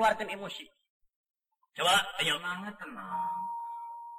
ngeluarkan 0.00 0.32
emosi. 0.32 0.64
Coba 1.76 2.00
ayo. 2.24 2.40
Semangat 2.40 2.74
tenang 2.80 3.36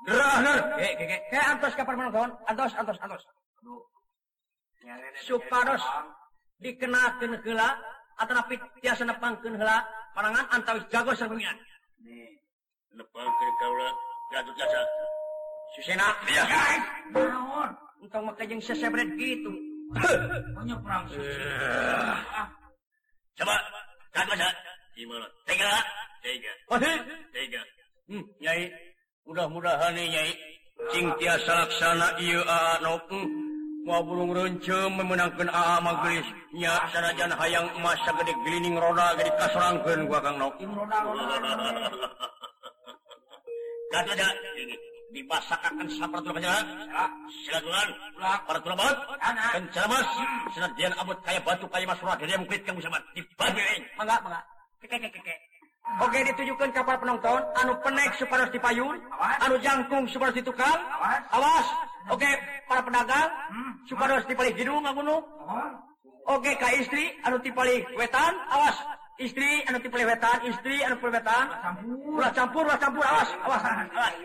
gerah 0.02 0.38
nur 0.41 0.59
kayak 0.81 0.94
kayak 0.98 1.21
kayak 1.34 1.45
antos 1.57 1.73
kapan 1.73 1.95
menonton. 1.98 2.30
Antos 2.45 2.73
antos 2.77 2.98
antos. 3.02 3.23
Supados 5.26 5.81
dikenakan 6.62 7.41
heula 7.41 7.73
atau 8.21 8.34
napi 8.38 8.62
tiasa 8.85 9.02
nepangkan 9.09 9.57
hela 9.57 9.81
parangan 10.13 10.45
antawis 10.54 10.85
jago 10.94 11.17
serpengian 11.17 11.57
nepangkan 12.95 13.52
kaula 13.59 13.90
gaduh 14.32 14.54
jasa. 14.55 14.82
Susena. 15.76 16.07
Ya 16.27 16.43
naon? 17.16 17.70
Untuk 18.04 18.21
makajeng 18.27 18.59
sesebret 18.59 19.07
gitu. 19.16 19.52
Punya 20.55 20.76
perang 20.84 21.07
susena. 21.07 21.48
Eh. 21.48 22.35
Ah. 22.35 22.48
Coba 23.40 23.55
gatot 24.12 24.35
jasa. 24.35 24.71
gimana 24.95 25.27
tega. 25.47 25.71
Tega. 26.21 26.53
Masih? 26.70 26.95
tega. 27.34 27.61
Hmm, 28.05 28.25
nyai. 28.37 28.70
Mudah-mudahan 29.25 29.97
nyai. 29.97 30.34
Ah. 30.81 31.13
Tiasa 31.17 31.51
laksana 31.65 32.07
ah, 32.49 32.77
ah, 32.77 32.77
mau 32.81 34.01
hmm. 34.01 34.07
burung 34.09 34.31
runce 34.34 34.79
memenangkan 34.97 35.49
a 35.49 35.77
magrisnya 35.81 36.73
sanajan 36.89 37.34
hayang 37.37 37.67
emas 37.77 37.97
sagede 38.05 38.34
gelining 38.45 38.77
roda 38.77 39.13
gede 39.17 39.29
kaserangkan 39.37 39.99
gua 40.09 40.19
kang 40.21 40.37
nok 40.41 40.53
kata 43.91 44.12
ada 44.15 44.27
dibasakan 45.12 45.85
sabar 45.99 46.19
tuh 46.23 46.34
aja 46.39 46.63
silakan 47.45 47.89
para 48.47 48.59
Anak. 49.21 49.49
kencamas 49.59 50.07
senadian 50.55 50.93
abot 50.97 51.17
kaya 51.21 51.41
batu 51.43 51.67
kaya 51.69 51.85
mas 51.85 51.99
roda 52.01 52.23
dia 52.25 52.39
mukit 52.39 52.63
kamu 52.65 52.79
sama 52.81 52.97
dibagi 53.13 53.85
Mangga, 53.99 54.17
mangga. 54.23 54.41
Oke 56.01 56.20
ditujukan 56.24 56.70
kapal 56.74 56.96
penonton. 57.01 57.41
Anu 57.57 57.74
penek 57.82 58.13
super 58.18 58.41
dipayun. 58.49 58.98
Anu 59.41 59.55
jangkung 59.62 60.05
super 60.10 60.29
ditukal 60.34 60.77
awas. 61.34 61.68
Oke 62.10 62.29
para 62.65 62.82
pedagang 62.82 63.29
super 63.85 64.09
dipalih 64.25 64.53
hidung 64.56 64.81
hidung 64.81 64.96
gunung. 64.97 65.24
Oke 66.29 66.53
Ka 66.57 66.69
istri 66.78 67.12
anu 67.25 67.38
tipali 67.41 67.84
wetan. 67.97 68.34
Awas. 68.50 68.78
Istri 69.22 69.68
anu 69.69 69.78
tipali 69.81 70.06
wetan. 70.06 70.38
Istri 70.47 70.85
anu 70.85 70.96
wetan. 71.02 71.46
Ulah 72.07 72.31
campur. 72.34 72.63
Ulah 72.66 72.79
campur 72.79 73.03
awas. 73.03 73.29
Awas. 73.46 73.62
Awas. 73.66 74.16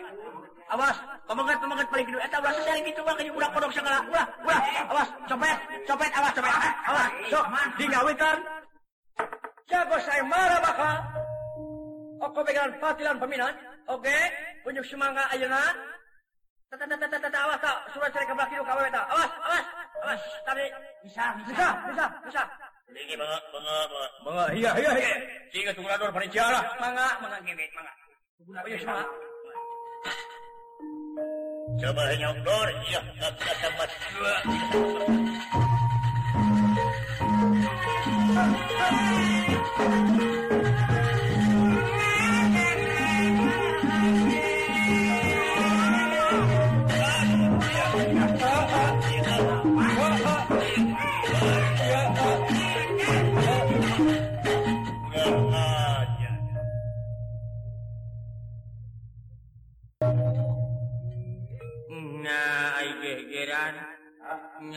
Awas. 0.67 0.97
Pemegat 1.27 1.59
pemegat 1.59 1.87
paling 1.91 2.07
gede 2.07 2.23
eta 2.23 2.39
ulah 2.39 2.53
sesali 2.55 2.81
kitu 2.87 3.03
ulah 3.03 3.15
kayeuh 3.19 3.35
ulah 3.35 3.49
kodok 3.51 3.71
sagala 3.75 3.99
ulah 4.07 4.25
ulah. 4.45 4.59
Awas. 4.93 5.09
Copet 5.27 5.57
copet. 5.89 6.11
Awas 6.15 6.31
copet. 6.37 6.53
Awas. 6.87 7.09
Sok 7.27 7.45
digawekan. 7.81 8.56
jago 9.67 9.97
saya 10.01 10.23
marah 10.23 10.59
bakal 10.63 10.95
oh, 12.23 12.27
Oke 12.31 12.39
pegangan 12.49 12.73
patilan 12.81 13.17
peminan 13.19 13.53
Oke 13.87 14.15
unjuk 14.65 14.83
semangka 14.87 15.23
ayeuna 15.31 15.61
Tata 16.67 16.83
tata 16.83 17.07
tata 17.07 17.39
awas 17.47 17.59
tak. 17.63 17.77
Surat 17.95 18.11
ke 18.11 18.27
kebelah 18.27 18.47
kiri 18.51 18.59
kawe 18.59 18.87
tak. 18.91 19.05
Awas 19.07 19.31
awas 19.39 19.65
awas. 20.03 20.21
Tadi. 20.43 20.65
Bisa 20.99 21.23
bisa 21.47 21.67
bisa 21.87 22.05
bisa. 22.27 22.43
Ini 22.91 23.15
mangga 23.15 23.39
mangga 23.55 24.07
mangga 24.27 24.45
iya 24.51 24.71
iya 24.75 24.91
iya. 24.99 25.15
Sehingga 25.47 25.71
sukurator 25.71 26.11
perinciara 26.11 26.59
mangga 26.75 27.07
mangga 27.23 27.39
gini 27.47 27.63
mangga 27.71 27.93
unjuk 28.67 28.79
semangka 28.83 29.07
coba 31.77 32.01
hanya 32.09 32.29
dor 32.43 32.67
iya 32.89 33.01
kata 33.15 33.51
sama 33.63 33.85
dua 34.11 34.35
Thank 38.37 39.31
you. 39.31 39.36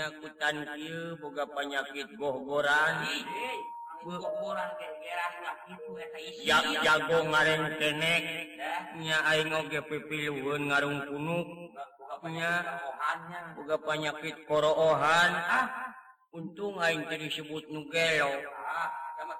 Nyakutan 0.00 0.56
kieu 0.76 1.16
boga 1.20 1.44
penyakit 1.44 2.08
gogoran. 2.16 2.94
jago 6.84 7.18
ngaren 7.28 7.62
keneknya 7.76 9.18
ngoge 9.44 9.80
pipiluhun 9.88 10.72
ngarung 10.72 10.98
punuknya 11.04 12.52
boga 13.56 13.76
penyakit 13.84 14.36
koroohan 14.48 15.32
ah 15.36 15.66
untung 16.32 16.80
aing 16.80 17.04
teu 17.12 17.20
disebut 17.20 17.68
nugelo 17.68 18.32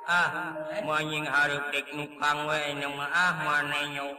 ah 0.04 0.52
manying 0.84 1.24
hareup 1.24 1.64
dek 1.72 1.88
nukang 1.96 2.44
we 2.44 2.60
mah 2.84 3.10
ah 3.14 3.32
manenyo 3.40 4.12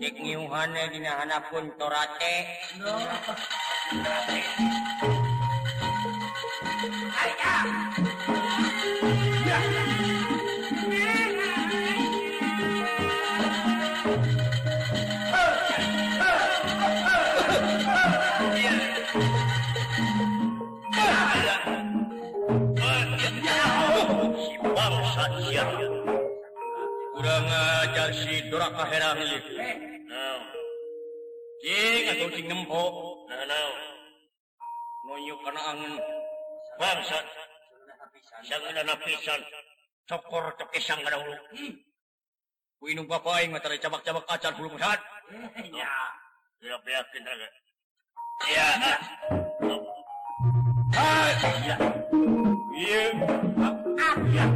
dek 0.00 0.16
nyuhane 0.24 0.82
dina 0.88 1.12
hanapun 1.20 1.68
torate 1.76 2.34
Ayah! 7.20 8.39
kurang 27.10 27.46
ajar 27.50 28.08
si 28.14 28.46
duraka 28.46 28.84
herang 28.86 29.18
eh. 29.18 29.42
jing 31.58 32.04
atau 32.06 32.28
si 32.32 32.40
ngempok 32.46 32.94
nah, 33.26 33.44
nah. 33.50 33.90
nunjuk 35.10 35.38
karena 35.42 35.60
angin. 35.74 35.94
Bangsat. 36.78 37.39
pisan 39.04 39.40
cokor 40.08 40.44
cokesang 40.58 41.00
kada 41.06 41.22
hulu. 41.22 41.36
Ku 42.80 42.84
inung 42.88 43.06
hmm. 43.06 43.28
aing 43.36 43.50
mah 43.52 43.60
tara 43.60 43.76
cabak-cabak 43.76 44.24
acan 44.26 44.52
bulu 44.56 44.74
musad. 44.74 44.98
Ya, 45.70 45.86
hmm, 46.58 46.82
tidak 46.82 46.82
rada 46.82 47.20
raga. 47.22 47.48
Ya. 48.50 48.68
Ah, 50.96 51.28
ya. 51.62 51.76
Iya. 52.74 53.04
Ah, 54.00 54.16
ya. 54.32 54.46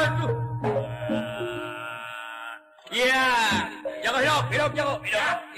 Aduh. 0.00 0.32
Ya, 2.90 3.28
jago 4.02 4.18
hidup, 4.24 4.44
hidup, 4.50 4.70
jago 4.74 4.94
hidup. 5.04 5.49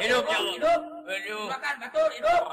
hidup 0.00 0.24
yang 0.26 0.44
hidup. 0.56 0.80
Hidup. 1.06 1.48
Makan 1.52 1.74
betul 1.84 2.08
hidup. 2.16 2.44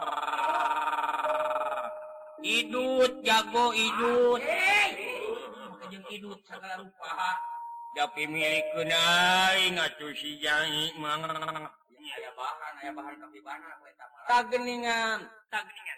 Idut 2.43 3.13
jago 3.25 3.65
idut. 3.73 4.41
Hey. 4.43 4.91
kejeng 5.87 6.05
idut 6.11 6.39
segala 6.43 6.83
rupa. 6.83 7.11
Tapi 7.97 8.29
milik 8.29 8.65
kunai 8.77 9.73
atuh 9.73 10.13
si 10.13 10.37
jangi 10.37 10.93
mang 11.01 11.25
aya 12.07 12.31
bahan 12.37 12.73
aya 12.79 12.91
bahan 12.93 13.13
kapibana 13.19 13.67
kowe 13.81 13.91
tageningan. 14.29 15.19
Tageningan. 15.51 15.97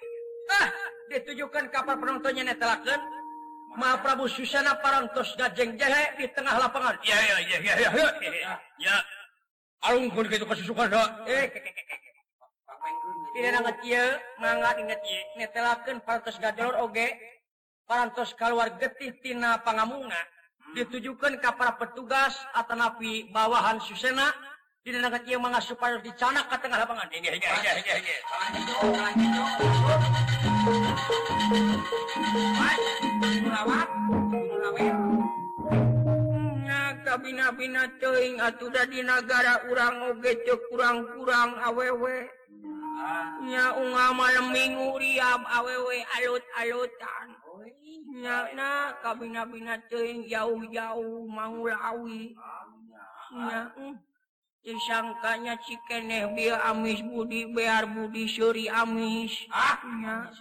Ah 0.49 0.67
ditujukan 1.09 1.65
kapal 1.73 1.95
penontonnya 1.97 2.53
netelakeun 2.53 3.01
Ma 3.77 4.01
Prabu 4.01 4.25
Susana 4.25 4.81
parantos 4.81 5.37
gajeng 5.37 5.77
jahe 5.77 6.17
di 6.17 6.25
tengah 6.33 6.57
lapangan. 6.57 6.97
Ya 7.05 7.15
ya 7.15 7.37
ya 7.45 7.57
ya 7.61 7.73
ya. 7.77 7.89
Ya. 7.93 8.53
ya. 8.81 8.95
Alung 9.87 10.11
pun 10.11 10.27
gitu 10.27 10.43
kasih. 10.43 10.67
Eh, 11.29 11.45
tidak 13.31 13.51
nangat 13.55 13.77
iya, 13.87 14.19
mangga 14.41 14.75
ingat 14.75 14.99
iya. 15.07 15.21
Netelakeun 15.39 16.03
parantos 16.03 16.35
gajolor 16.35 16.75
oge, 16.83 17.15
parantos 17.87 18.35
keluar 18.35 18.75
getih 18.75 19.15
tina 19.23 19.63
pangamunga. 19.63 20.19
Ditujukan 20.75 21.39
ke 21.39 21.49
para 21.55 21.79
petugas 21.79 22.35
atau 22.51 22.75
napi 22.75 23.31
bawahan 23.31 23.79
susena. 23.79 24.35
Tidak 24.83 24.99
nangat 24.99 25.23
iya 25.27 25.39
mangga 25.39 25.63
supaya 25.63 25.95
dicanak 26.03 26.51
ke 26.51 26.55
tengah 26.59 26.79
lapangan. 26.83 27.07
Ini, 27.11 27.27
ini, 27.31 27.39
ini, 27.39 27.81
ini. 27.95 28.13
Mas, 32.59 32.79
kurawat, 33.43 33.89
kurawat. 34.27 35.48
Bina-bina 37.29 37.85
teing 38.01 38.41
di 38.89 39.05
negara 39.05 39.61
urang 39.69 40.09
oge 40.09 40.33
ogecek 40.33 40.65
kurang-kurang 40.73 41.61
awewenya 41.61 42.25
unga 43.77 44.05
malam 44.17 44.49
minggu 44.49 44.97
riam 44.97 45.45
awewe 45.45 46.01
alut-alutan. 46.17 47.37
Nyana 48.09 48.97
kabina-bina 49.05 49.77
teing 49.93 50.25
jauh-jauh 50.25 51.29
maulawisangkanya 51.29 53.61
uh, 53.77 53.93
disangkanya 54.65 55.53
cikeneh 55.61 56.33
bi 56.33 56.49
amis 56.49 57.05
Budi 57.05 57.45
bear 57.53 57.85
Budi 57.93 58.25
Suri 58.25 58.65
amis. 58.73 59.37
Ahnya 59.53 60.33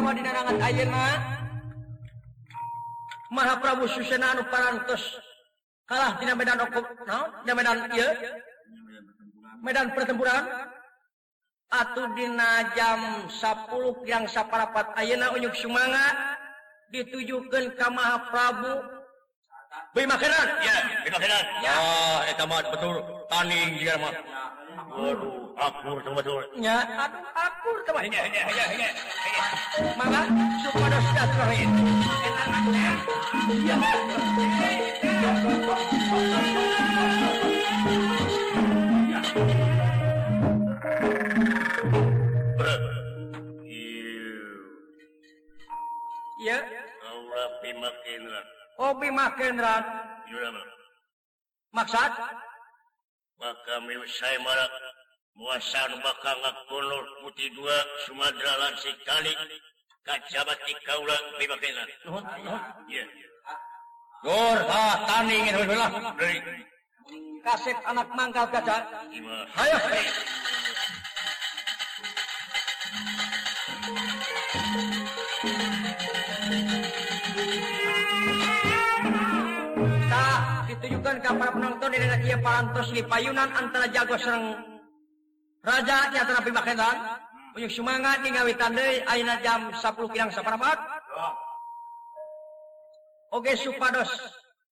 Utama 0.00 0.16
di 0.16 0.24
danangan 0.24 0.56
Ayeuna? 0.64 1.06
Maha 3.36 3.54
Prabu 3.60 3.84
Susena 3.84 4.32
anu 4.32 4.48
parantos. 4.48 5.20
Kalah 5.84 6.16
dina 6.16 6.32
medan 6.32 6.56
okup 6.56 6.88
naon? 7.04 7.28
Dina 7.44 7.52
medan 7.52 7.78
ieu? 7.92 8.08
Medan 9.60 9.92
pertempuran. 9.92 10.72
Atuh 11.68 12.16
dina 12.16 12.72
jam 12.72 13.28
10 13.28 14.08
yang 14.08 14.24
saparapat. 14.24 14.88
Ayeuna 14.96 15.36
unjuk 15.36 15.52
sumanga 15.52 16.16
ditujukeun 16.96 17.76
ka 17.76 17.92
Maha 17.92 18.24
Prabu 18.32 18.72
Bui 19.92 20.08
makanan, 20.08 20.48
ya, 20.64 20.76
bui 21.04 21.10
makanan. 21.12 21.44
Ya, 21.60 21.72
oh, 21.76 22.18
eta 22.24 22.42
mah 22.48 22.64
betul. 22.72 22.96
Tanding 23.28 23.68
jika 23.76 24.00
mah. 24.00 24.14
Waduh. 24.96 25.39
akur 25.60 25.96
tuh 26.00 26.12
betul 26.16 26.40
ya 26.56 26.80
aduh 26.80 27.20
akur 27.36 27.76
coba 27.84 28.00
nya 28.08 28.24
nya 28.32 28.42
nya 28.48 28.64
nya 28.80 28.88
mama 30.00 30.24
supaya 30.64 30.98
sudah 31.04 31.26
keren 31.36 31.70
ya 33.68 33.76
Ya. 46.40 46.56
Allah. 47.04 47.52
Oh. 48.80 48.96
Maksud? 51.76 52.12
Maka 53.36 53.74
saya 54.08 54.40
marak 54.40 54.72
muasal 55.34 55.90
bakal 56.02 56.38
kolor 56.68 57.04
putih 57.22 57.48
dua 57.54 57.76
Sumatera 58.06 58.52
lan 58.60 58.74
sekali 58.78 59.32
kajabat 60.04 60.58
di 60.66 60.74
kaula 60.84 61.16
pimakena. 61.38 61.84
Dor, 64.20 64.58
ha, 64.68 64.84
tani 65.08 65.32
ingin 65.32 65.64
bilang. 65.64 65.92
Kasep 67.40 67.78
anak 67.88 68.08
mangkal 68.12 68.44
gajah. 68.52 68.84
Ayo. 69.56 69.76
Tah, 80.04 80.68
ditujukan 80.68 81.16
kepada 81.24 81.48
penonton 81.56 81.88
di 81.88 81.96
daerah 81.96 82.20
Ia 82.20 82.38
Parantos 82.44 82.92
di 82.92 83.00
Payunan 83.00 83.48
antara 83.56 83.88
jago 83.88 84.20
serang 84.20 84.52
Rajanya 85.60 86.24
terapi 86.24 86.50
makenan 86.52 86.96
Uyuk 87.58 87.72
semangat 87.74 88.22
nih 88.22 88.30
ngawitan 88.32 88.72
deh 88.72 89.02
Aina 89.10 89.34
jam 89.42 89.74
10 89.74 89.82
kirang 90.14 90.30
separapat. 90.30 90.78
Oke 93.34 93.52
supados 93.58 94.08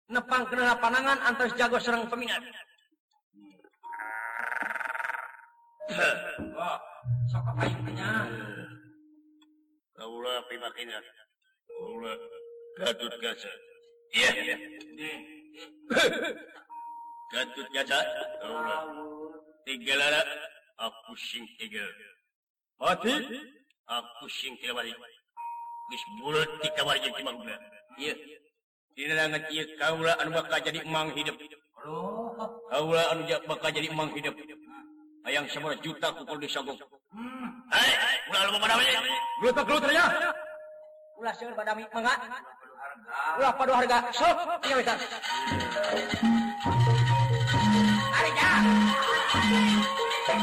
Nepang 0.09 0.49
kenal 0.49 0.73
panangan 0.81 1.21
antas 1.21 1.53
jago 1.61 1.77
serang 1.77 2.09
peminat. 2.09 2.41
Sok 7.29 7.45
apa 7.45 7.63
yang 7.65 7.81
punya 7.85 8.11
Kaula 9.97 10.35
pimakinya 10.49 11.01
Kaula 11.65 12.13
Gatut 12.77 13.15
Gaza 13.21 13.53
Iya 14.13 14.57
Gatut 17.33 17.69
Gaza 17.73 18.01
Kaula 18.41 18.79
Tiga 19.65 19.95
lara 19.97 20.23
aku 20.79 21.13
sing 21.19 21.43
tiga 21.59 21.83
mati 22.79 23.15
aku 23.91 24.27
sing 24.31 24.55
bari. 24.71 24.95
geus 25.89 26.05
bulat 26.21 26.49
di 26.61 26.69
kawari 26.77 27.01
jeung 27.01 27.17
imang 27.19 27.37
bulan 27.41 27.61
Iya. 27.99 28.15
dina 28.95 29.25
ngat 29.27 29.51
ieu 29.51 29.65
kaula 29.81 30.13
anu 30.21 30.31
bakal 30.37 30.61
jadi 30.63 30.79
emang 30.85 31.11
hidup 31.17 31.35
oh 31.83 32.31
kaula 32.71 33.03
anu 33.11 33.23
bakal 33.49 33.71
jadi 33.73 33.89
emang 33.91 34.13
hidup 34.15 34.37
hayang 35.27 35.49
sabaraha 35.51 35.81
juta 35.83 36.09
kukul 36.15 36.39
disogok 36.39 36.77
hmm 37.11 37.49
hai 37.73 37.91
ulah 38.31 38.41
lu 38.53 38.59
pada 38.61 38.75
we 38.79 38.87
glutak 39.41 39.65
glutak 39.65 39.91
ya 39.97 40.05
ulah 41.19 41.33
seueur 41.35 41.57
badami 41.57 41.83
mangga 41.91 42.15
ulah 43.41 43.53
padu 43.57 43.73
harga 43.73 43.99
sok 44.13 44.37
tinggal 44.61 44.79
bisa. 44.85 44.95
Ari 48.19 48.31
ya. 48.37 49.78
Sie 50.29 50.35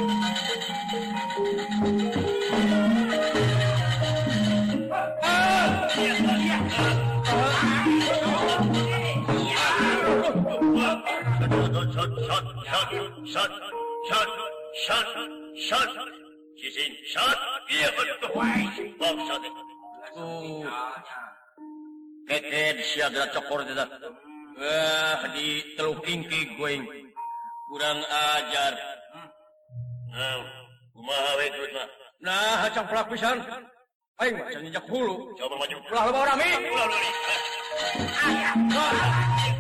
sind 16.71 16.97
schad, 17.05 17.37
wir 17.67 17.89
sind 17.93 18.97
Bobsade. 18.97 19.49
Keten 22.25 22.81
si 22.81 23.05
adalah 23.05 23.29
cokor 23.29 23.61
tidak. 23.69 23.89
Wah, 24.57 25.29
di 25.37 25.61
teluk 25.77 26.01
tinggi 26.01 26.57
going 26.57 26.89
Kurang 27.69 28.01
ajar. 28.01 28.94
nah 32.23 32.71
pelak 32.87 33.07
pisan 33.11 33.37
Aing 34.15 34.39
mah 34.39 34.47
hulu. 34.87 35.35
Coba 35.35 35.59
maju. 35.59 35.75
Ulah 35.91 36.03
loba 36.07 36.19
rami. 36.23 36.47
Ulah 36.71 36.85
Ulah 36.87 36.87
ulah. 36.87 37.11
Ah, 38.79 39.54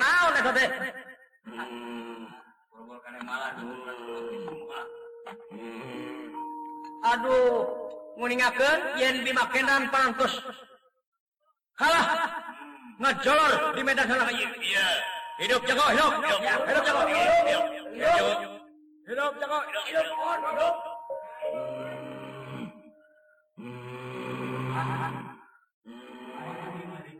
naon 0.00 0.32
eta 0.40 0.50
teh 0.56 0.68
bogor 2.70 2.98
kana 3.04 3.20
malah 3.24 3.52
aduh 7.08 7.64
nguningakeun 8.18 8.80
yen 9.00 9.16
bimakenan 9.24 9.82
pantos 9.94 10.34
halah 11.78 12.06
ngejolor 12.98 13.52
di 13.78 13.82
medan 13.86 14.10
sana. 14.10 14.26
Iya 14.34 14.86
hidup 15.38 15.62
jago 15.70 15.84
hidup. 15.94 16.12
Hidup 16.18 16.40
hidup 16.66 16.82
jago 16.82 17.02
hidup. 17.06 17.64
Hidup 17.94 18.34
hidup 19.06 19.32
jago 19.38 19.58
hidup. 19.70 19.84
Hidup 19.86 20.06
hidup. 20.50 20.74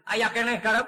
Ayah 0.09 0.31
kene 0.33 0.57
karep 0.65 0.87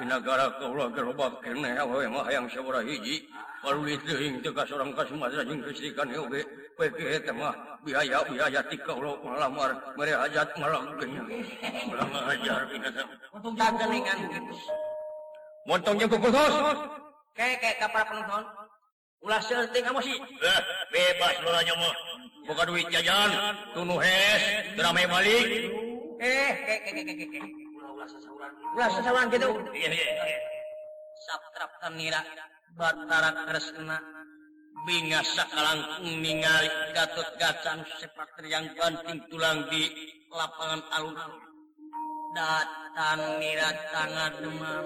negara 0.00 0.48
kaulah 0.56 0.88
gerobak 0.92 1.32
kene 1.44 1.76
awe 1.76 2.04
mah 2.08 2.24
hayang 2.24 2.48
sabara 2.48 2.80
hiji. 2.84 3.26
Palulit 3.62 4.02
teuing 4.02 4.42
teu 4.42 4.50
ka 4.50 4.66
sorang 4.66 4.90
ka 4.90 5.06
Sumatera 5.06 5.46
jeung 5.46 5.62
kesikan 5.62 6.10
oge. 6.18 6.42
Peke 6.74 7.20
teh 7.22 7.34
mah 7.34 7.54
biaya-biaya 7.86 8.60
ti 8.66 8.76
kaulah 8.82 9.14
malamar 9.22 9.70
mere 9.94 10.14
hajat 10.18 10.48
malangkeun. 10.58 11.10
Ulah 11.92 12.06
ngajar 12.10 12.60
binatang. 12.66 13.08
untuk 13.32 13.54
tangelingan 13.54 14.18
Montong 15.62 15.96
jeung 16.00 16.10
kukusos. 16.10 16.54
kayak 17.32 17.64
kayak 17.64 17.76
ka 17.80 17.86
para 17.88 18.04
penonton 18.04 18.44
ulah 19.24 19.40
seulting 19.40 19.88
emosi 19.88 20.12
Eh, 20.20 20.60
bebas 20.92 21.36
lo 21.40 21.50
aja 21.54 21.74
mah. 21.78 21.94
Buka 22.42 22.66
duit 22.66 22.90
jajan, 22.90 23.30
Tunuh 23.70 24.02
hes, 24.02 24.42
drame 24.74 25.06
balik. 25.06 25.46
Eh, 26.22 26.54
eh, 26.54 26.80
eh, 26.86 27.02
Sapna 31.18 31.66
bingas 34.86 35.26
sakalang 35.34 35.82
ningali 36.06 36.70
Gatot 36.94 37.26
Gacan 37.42 37.82
sepak 37.98 38.38
yang 38.46 38.70
banting 38.78 39.18
tulang 39.34 39.66
di 39.66 39.90
lapangan 40.30 40.86
alun-alun. 40.94 41.42
Datang 42.38 43.42
nira 43.42 43.70
tangan 43.90 44.32
demam. 44.46 44.84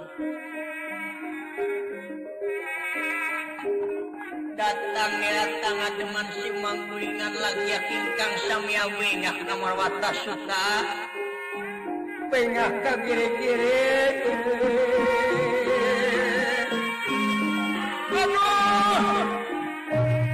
Datang 4.57 5.13
nira 5.21 5.45
tangan 5.61 5.93
demam 6.01 6.27
si 6.33 6.49
manggulingan 6.65 7.33
lagi 7.45 7.77
yakin 7.77 8.05
kang 8.17 8.35
samia 8.49 8.89
wingah 8.89 9.37
nomor 9.45 9.77
watas 9.77 10.17
suka 10.25 10.65
pengah 12.31 12.71
ka 12.83 12.93
kiri-kiri 13.03 13.79
Aduh 18.17 19.27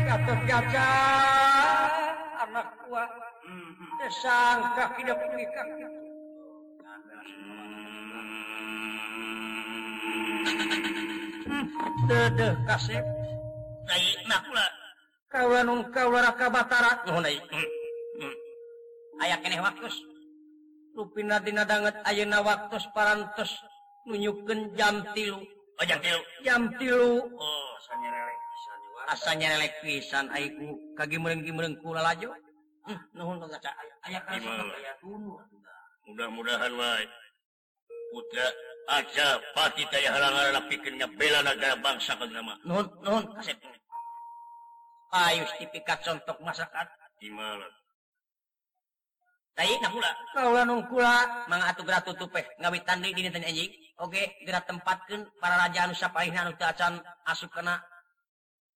Gatot 0.08 0.40
gaca 0.48 0.90
anak 2.46 2.68
kuat 2.86 3.10
Sangka 4.12 4.92
hidup 4.98 5.16
nikah 5.32 5.64
hmm, 11.48 11.64
Dedeh 12.10 12.52
kasep. 12.68 13.04
Naik 13.88 14.20
nakula 14.28 14.66
Kawanung 15.32 15.88
kawaraka 15.88 16.52
batara. 16.52 17.08
Nuh 17.08 17.24
naik. 17.24 17.40
Ayak 19.22 19.48
ini 19.48 19.64
waktus 19.64 20.11
rupina 20.92 21.40
dina 21.40 21.64
danget 21.64 21.96
ayeuna 22.04 22.38
waktus 22.44 22.84
parantos 22.92 23.50
nunjukkeun 24.08 24.76
jam 24.76 25.00
tilu. 25.16 25.40
Oh, 25.80 25.84
jam 25.88 25.98
tilu. 26.00 26.20
jam 26.44 26.62
tilu. 26.76 27.10
Oh, 27.36 27.70
Rasanya 27.82 28.08
relek 28.12 28.38
bisa 28.38 28.72
asanya 29.02 29.46
lelek 29.56 29.72
pisan 29.82 30.26
aiku 30.30 30.78
kagimeureng-gimeureng 30.94 31.74
kula 31.82 32.02
lajo 32.04 32.30
Hmm, 32.82 32.98
nuhun 33.14 33.38
Kang 33.38 33.46
Gaca? 33.54 33.70
Aya 34.10 34.18
kan 34.26 34.42
Gimana? 34.42 34.74
aya 34.74 34.92
mudah-mudahan 36.02 36.72
wae 36.74 37.06
putra 38.10 38.46
aja 38.90 39.38
pati 39.54 39.86
teh 39.86 40.02
halangan 40.10 40.66
pikeun 40.66 40.98
ngabela 40.98 41.46
nagara 41.46 41.78
bangsa 41.78 42.18
ka 42.18 42.26
nama. 42.26 42.58
Nuhun 42.66 42.90
nuhun 43.06 43.22
kasep. 43.38 43.54
Ayo 45.14 45.46
tipikat 45.62 46.02
contoh 46.02 46.34
masyarakat. 46.42 46.86
Gimana? 47.22 47.62
di 47.62 47.70
dinten 47.70 47.81
ngawi 52.58 52.80
Oke 54.00 54.34
gerak 54.48 54.66
tempatkan 54.66 55.28
para 55.38 55.54
raja 55.60 55.86
nusapacan 55.86 56.98
asu 57.28 57.46
kena 57.52 57.78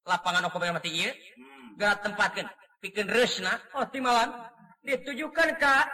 lapangan 0.07 0.47
mati 0.71 1.03
hmm. 1.03 1.75
gerak 1.81 2.05
tempatkan 2.05 2.47
bikin 2.79 3.11
resna 3.11 3.59
optimalan 3.75 4.31
oh, 4.31 4.47
ditujukan 4.87 5.57
Ka 5.59 5.89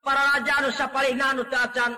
para 0.00 0.38
raja 0.38 0.64
nusapacan 0.64 1.92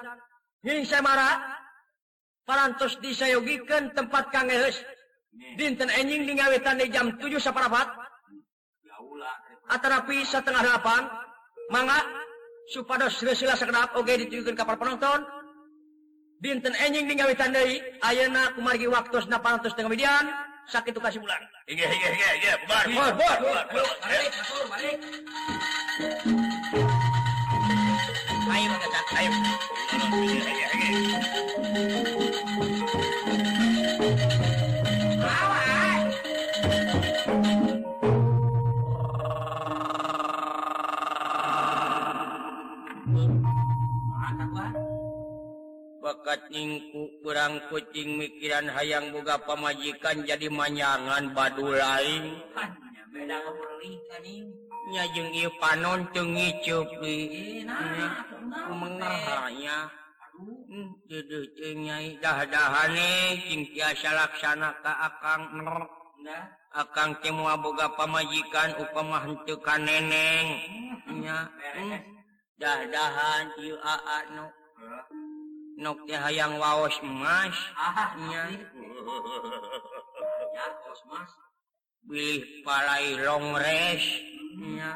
paras 2.42 2.98
disayogikan 2.98 3.94
tempat 3.94 4.32
Kang 4.34 4.50
dinten 5.56 5.88
enjing 5.88 6.28
di 6.28 6.32
ngawetan 6.36 6.76
di 6.80 6.92
jam 6.92 7.14
7 7.16 7.40
seperempat 7.40 7.88
antara 9.72 10.04
pi 10.04 10.20
setengah 10.26 10.60
8 10.60 11.72
mangga 11.72 12.21
supados 12.70 13.18
silsilah 13.18 13.56
sakedap 13.58 13.96
oge 13.98 14.26
ditujukeun 14.26 14.54
ka 14.54 14.64
para 14.64 14.78
penonton. 14.78 15.26
Dinten 16.42 16.74
enjing 16.74 17.06
ninggawitan 17.06 17.54
deui 17.54 17.78
ayeuna 18.02 18.50
kumargi 18.58 18.86
waktosna 18.90 19.38
800 19.38 19.78
tengah 19.78 19.90
median 19.90 20.26
sakitu 20.66 20.98
kasih 20.98 21.22
bulan. 21.22 21.38
Inggih 21.70 21.86
inggih 21.86 22.10
inggih 22.10 22.30
inggih 22.38 22.54
bubar 22.66 22.84
bubar 22.90 23.66
bubar 23.70 23.94
balik 24.02 24.30
masuk 24.34 24.66
balik. 24.70 24.98
Ayo 28.52 28.66
mengecat 28.74 29.06
ayo. 29.18 29.30
Inggih 29.94 30.42
inggih 30.42 30.68
inggih 30.74 30.92
bakat 46.22 46.54
nyingku 46.54 47.18
berang 47.26 47.58
kucing 47.66 48.14
mikiran 48.14 48.70
hayang 48.70 49.10
boga 49.10 49.42
pamajikan 49.42 50.22
jadi 50.22 50.46
manyangan 50.54 51.34
badu 51.34 51.66
lain 51.66 52.38
nyajeng 54.94 55.34
ieu 55.34 55.50
panon 55.58 56.06
teu 56.14 56.22
ngicup 56.22 56.86
mengerhanya 58.70 59.90
deuh 61.10 61.46
teu 61.58 61.74
nyai 61.74 62.14
dah-dahane 62.22 63.42
cing 63.42 63.66
tiasa 63.74 64.14
laksana 64.14 64.78
ka 64.78 64.94
akang 65.10 65.42
hmm. 65.58 65.58
ner 66.22 66.38
akang 66.70 67.18
teh 67.18 67.34
moal 67.34 67.58
boga 67.58 67.90
pamajikan 67.98 68.78
upama 68.78 69.26
henteu 69.26 69.58
ka 69.58 69.74
neneng. 69.74 70.46
Nya 71.18 71.50
hmm. 71.50 71.98
dah-dahan 72.62 73.58
ieu 73.58 73.74
aa 73.82 74.22
nu. 74.38 74.46
nokti 75.80 76.12
hayang 76.12 76.60
waos 76.60 76.96
emas 77.00 77.56
ahnya 77.76 78.42
ah, 78.44 78.50
ya 80.56 80.66
waos 80.84 81.00
emas 81.08 81.30
bilih 82.06 82.42
palai 82.66 83.16
longres 83.22 84.04
hmm, 84.58 84.76
nya 84.76 84.92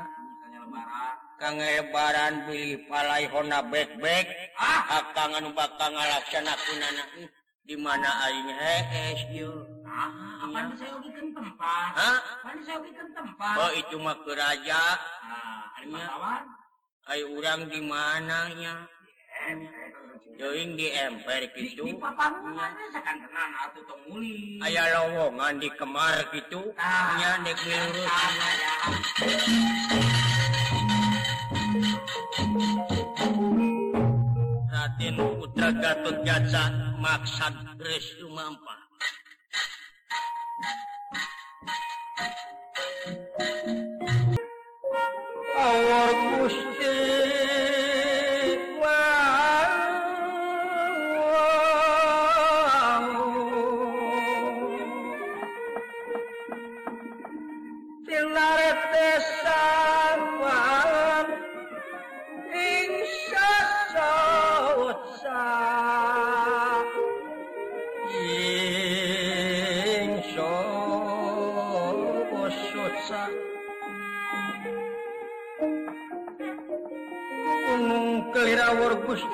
lebaran. 0.76 1.14
Kang 1.38 1.56
lebaran 1.56 2.32
bilih 2.48 2.80
palai 2.88 3.24
Honda 3.30 3.60
backpack. 3.62 4.26
Ah! 4.58 5.00
Akang 5.00 5.36
anu 5.36 5.52
bakal 5.52 5.92
ngalaksanakeunana 5.92 7.04
di 7.66 7.76
mana 7.78 8.10
aing 8.30 8.50
hees 8.50 9.20
ieu? 9.34 9.52
Ah 9.86 10.10
apa 10.46 10.70
saya 10.78 10.94
ogikeun 10.98 11.34
tempat? 11.34 11.90
Ah 11.98 12.18
pan 12.42 12.56
saya 12.62 12.78
ogikeun 12.78 13.10
tempat? 13.14 13.54
Oh 13.58 13.70
itu 13.74 13.96
mah 13.98 14.16
keraja. 14.22 14.82
Ah 15.22 15.78
ari 15.78 15.86
mah 15.90 16.42
urang 17.36 17.70
di 17.70 17.80
mananya 17.86 18.74
Joing 20.36 20.76
di 20.76 20.92
emper 20.92 21.48
Di, 21.56 21.72
gitu. 21.72 21.88
di 21.88 21.96
papangungan 21.96 22.76
sekan 22.92 23.16
tenan 23.24 23.50
atuh 23.56 23.82
tong 23.88 24.02
muli. 24.04 24.60
Aya 24.60 24.84
lowongan 24.92 25.56
di 25.56 25.68
kemar 25.72 26.28
gitu. 26.28 26.76
Ah. 26.76 27.16
Nya 27.16 27.30
dek 27.40 27.56
lurus. 27.64 28.04
Ah, 28.04 28.30
ya. 28.60 28.74
Raden 34.68 35.16
Putra 35.40 35.70
Gatot 35.72 36.16
Kaca 36.20 36.64
maksad 37.00 37.54
res 37.80 38.06
lumampa. 38.20 38.86
kelirawur 45.76 46.25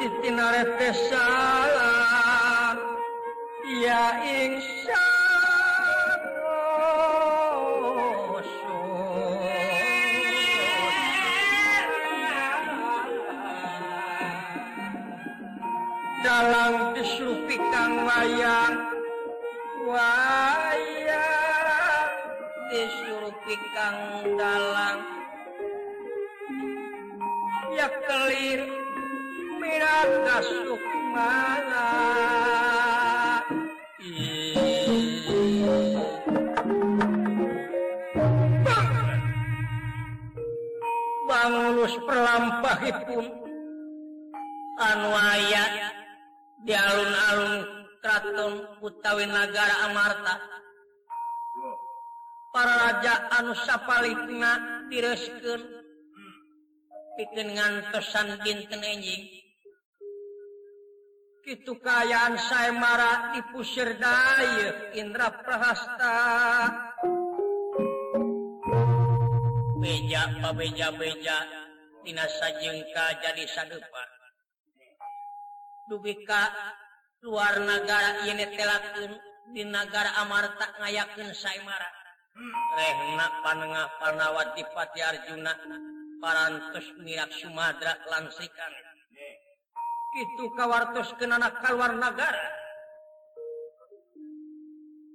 titinare 0.02 0.66
ya 3.86 4.18
insya 4.26 5.02
dalam 16.26 16.98
disrupi 16.98 17.54
kang 17.70 18.02
wayang 18.02 18.74
wayang 19.86 21.22
disrupikang 22.74 23.98
dalang 24.34 25.11
banglus 41.42 41.94
perlampahipun. 42.06 43.24
Anuaya 44.78 45.64
di 46.62 46.74
alun-alun 46.74 47.54
Kraton 47.98 48.54
Utawi 48.78 49.26
negara 49.26 49.90
Amarta. 49.90 50.34
Para 52.52 52.74
raja 52.78 53.14
anu 53.40 53.56
sapalikna 53.56 54.84
direskeun 54.92 55.62
pikeun 57.16 57.48
ngantosan 57.56 58.38
dinten 58.44 58.82
enjing. 58.84 59.41
gitu 61.42 61.74
kayan 61.82 62.38
saya 62.38 62.70
marah 62.70 63.34
dipusir 63.34 63.98
daya 63.98 64.94
Indra 64.94 65.30
Prahasta. 65.42 66.18
Beja 69.82 70.22
beja 70.54 70.88
beja 70.94 71.38
tina 72.06 72.22
sajengka 72.26 73.18
jadi 73.18 73.44
sadupa 73.50 74.02
dubika 75.90 76.54
luar 77.26 77.58
negara 77.58 78.22
ini 78.30 78.46
telakeun 78.54 79.12
di 79.50 79.66
negara 79.66 80.22
Amarta 80.22 80.78
ngayakeun 80.78 81.34
saya 81.34 81.58
marah 81.66 81.92
rehna 82.78 83.26
panengah 83.42 83.90
panawati 83.98 84.62
Pati 84.70 85.00
Arjuna 85.02 85.52
parantos 86.22 86.86
mirak 87.02 87.34
Sumadra 87.34 87.98
lansikan. 88.06 88.91
itu 90.12 90.44
kawartos 90.52 91.16
kenana 91.16 91.48
keluar 91.64 91.96
negara. 91.96 92.46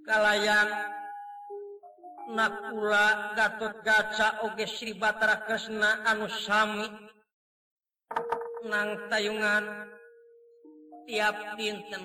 Kalayan 0.07 0.69
nakula 2.33 3.35
Gatot 3.35 3.83
Gaca 3.83 4.47
Oge 4.47 4.65
Sri 4.65 4.95
Batara 4.95 5.43
Kresna 5.45 6.01
anu 6.07 6.25
sami. 6.31 6.87
Nang 8.65 9.07
tayungan 9.11 9.63
tiap 11.05 11.35
dinten 11.59 12.03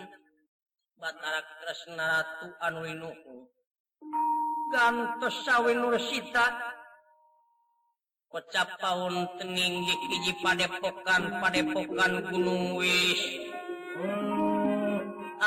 Batara 1.01 1.41
Kresna 1.63 2.05
Ratu 2.07 2.49
anu 2.61 2.83
inuhu 2.87 3.49
gantos 4.73 5.37
sawin 5.45 5.85
nursita 5.85 6.72
kocap 8.33 8.81
tahun 8.81 9.29
teninggi 9.37 9.93
hiji 10.09 10.33
padepokan 10.41 11.37
padepokan 11.37 12.13
gunung 12.33 12.81
wis 12.81 13.21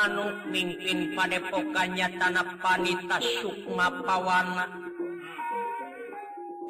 anu 0.06 0.30
mimpin 0.54 1.10
padepokannya 1.18 2.14
tanah 2.14 2.46
panita 2.62 3.18
Sukma 3.42 3.90
Pawana. 4.06 4.70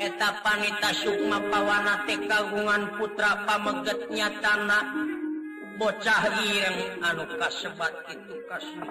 Eta 0.01 0.41
panita 0.41 0.89
Sukma 0.97 1.37
Pawana 1.53 2.09
teh 2.09 2.17
kagungan 2.25 2.97
putra 2.97 3.45
pamegetnya 3.45 4.33
tanah. 4.41 4.85
Bocah 5.77 6.23
ireng 6.49 7.05
anu 7.05 7.29
kasebat 7.37 7.93
itu 8.09 8.35
kasih. 8.49 8.89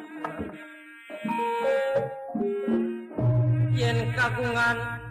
Yen 3.74 4.14
kagungan 4.14 5.05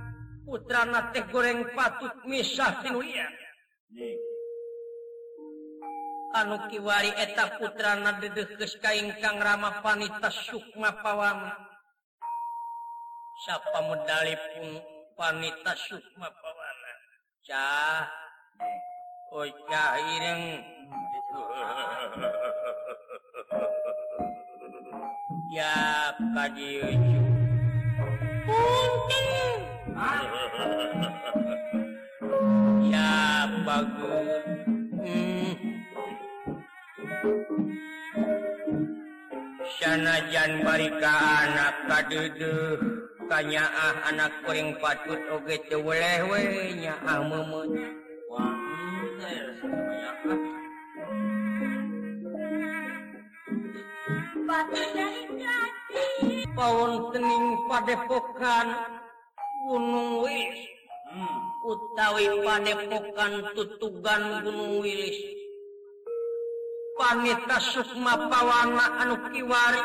putra 0.54 0.86
nate 0.86 1.26
goreng 1.34 1.66
patut 1.74 2.14
misah 2.30 2.78
Sinulia 2.78 3.26
anu 6.38 6.62
kiwari 6.70 7.10
eta 7.18 7.58
putra 7.58 7.98
na 7.98 8.22
dedekes 8.22 8.78
kaingkang 8.78 9.42
rama 9.42 9.82
panita 9.82 10.30
sukma 10.30 10.94
pawana 11.02 11.58
siapa 13.42 13.82
medali 13.82 14.38
pun 14.38 14.78
panita 15.18 15.74
sukma 15.74 16.30
pawana 16.30 16.92
cah 17.42 18.06
oi 19.34 19.50
cah 19.66 19.98
ireng. 19.98 20.44
Ya 25.50 26.14
kaji 26.14 26.78
punten. 28.46 29.73
ya 32.90 33.46
bagus. 33.62 34.42
Hmm. 34.98 35.54
sanajan 39.80 40.64
barika 40.66 41.14
anak 41.44 41.74
kaduduh 41.86 42.78
tanya 43.30 43.64
ah 43.70 43.96
anak 44.10 44.32
kuring 44.44 44.74
patut 44.82 45.20
oge 45.32 45.56
teu 45.70 45.80
weleh 45.80 46.20
we 46.28 46.42
nya 46.78 46.94
ah 47.06 47.22
meumeun 47.22 47.70
wah 48.28 48.50
hmm, 48.50 49.22
Pawon 56.54 57.10
tening 57.10 57.46
padepokan. 57.66 58.66
Gunung 59.64 60.20
Wilis. 60.20 60.60
Hmm. 61.14 61.40
utawi 61.64 62.26
padepokan 62.44 63.32
tutugan 63.56 64.22
Gunung 64.44 64.84
Wilis. 64.84 65.16
Panita 67.00 67.58
Sukma 67.58 68.28
Pawana 68.28 69.00
anu 69.00 69.16
kiwari. 69.32 69.82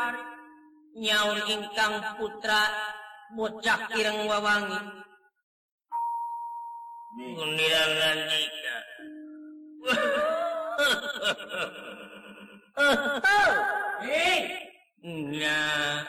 Nyaun 1.00 1.38
ingkang 1.48 1.96
putra 2.20 2.68
bocah 3.32 3.88
ireng 3.96 4.28
wawangi. 4.28 4.80
Gundiran 7.10 7.90
Nandika 7.98 8.76
Hei, 14.00 14.38
nya 15.34 15.58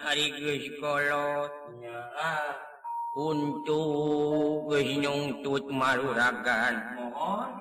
ari 0.05 0.25
geus 0.37 0.65
kolot. 0.77 1.51
Nya 1.81 1.97
ah. 2.15 2.70
untuk 3.11 4.71
geus 4.71 5.35
tut 5.43 5.67
maruragan 5.67 6.79
mohon 6.95 7.51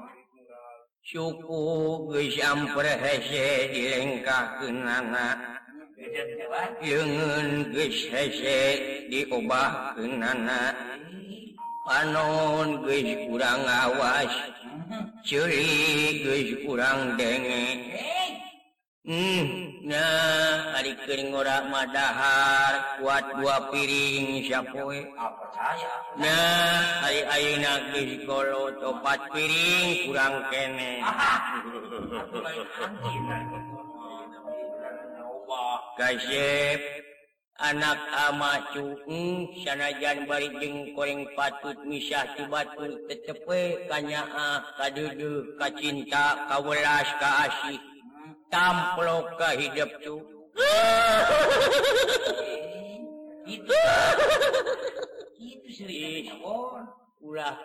suku 1.03 1.67
geus 2.07 2.39
ampre 2.47 2.95
hese 2.95 3.67
dilengkah 3.75 4.63
kenana 4.63 5.59
leungeun 6.79 7.75
geus 7.75 7.99
hese 8.15 8.63
diobah 9.11 9.99
kenana 9.99 10.71
panon 11.83 12.87
geus 12.87 13.11
kurang 13.27 13.67
awas 13.67 14.31
curi 15.27 16.23
geus 16.23 16.63
kurang 16.63 17.19
denge 17.19 17.91
Hmm, 19.01 19.81
nah 19.89 20.77
adikering 20.77 21.33
ora 21.33 21.65
madahar 21.73 23.01
kuat 23.01 23.33
dua 23.33 23.73
piring 23.73 24.45
siapoe? 24.45 25.01
apa 25.17 25.41
ah, 25.41 25.49
saya 25.57 25.93
nah 26.21 26.85
hari 27.01 27.25
ayeuna 27.33 27.97
geus 27.97 28.29
kolot 28.29 28.77
opat 28.85 29.21
piring 29.33 30.05
kurang 30.05 30.45
kene. 30.53 31.01
Kasep 35.97 36.81
anak 37.57 38.01
ama 38.29 38.69
cuung 38.77 39.49
sanajan 39.65 40.29
bari 40.29 40.53
jeung 40.61 40.93
koreng 40.93 41.25
patut 41.33 41.81
misah 41.89 42.37
ti 42.37 42.45
batu 42.53 43.01
tetepe 43.09 43.89
kanyaah 43.89 44.61
kadudu 44.77 45.57
kacinta 45.57 46.53
kawelas 46.53 47.09
kaasih 47.17 47.90
tamploka 48.51 49.49
hidup 49.55 49.91
cu. 50.03 50.15
Itu 53.51 53.75
itu 55.43 55.69
ceritanya 55.75 56.39
ulah 57.19 57.57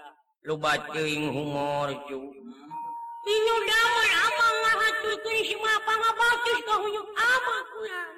lu 0.46 0.58
teuing 0.94 1.30
humor 1.30 1.94
cu. 2.10 2.18
Hmm. 2.18 3.26
Inyo 3.26 3.56
damar 3.70 4.10
amang 4.26 4.56
ngahaturkeun 4.66 5.38
si 5.46 5.56
mapa 5.62 5.94
ngabatus 5.94 6.60
ka 6.66 6.74
huyung 6.82 7.12
amang 7.14 7.66
kurang. 7.74 8.14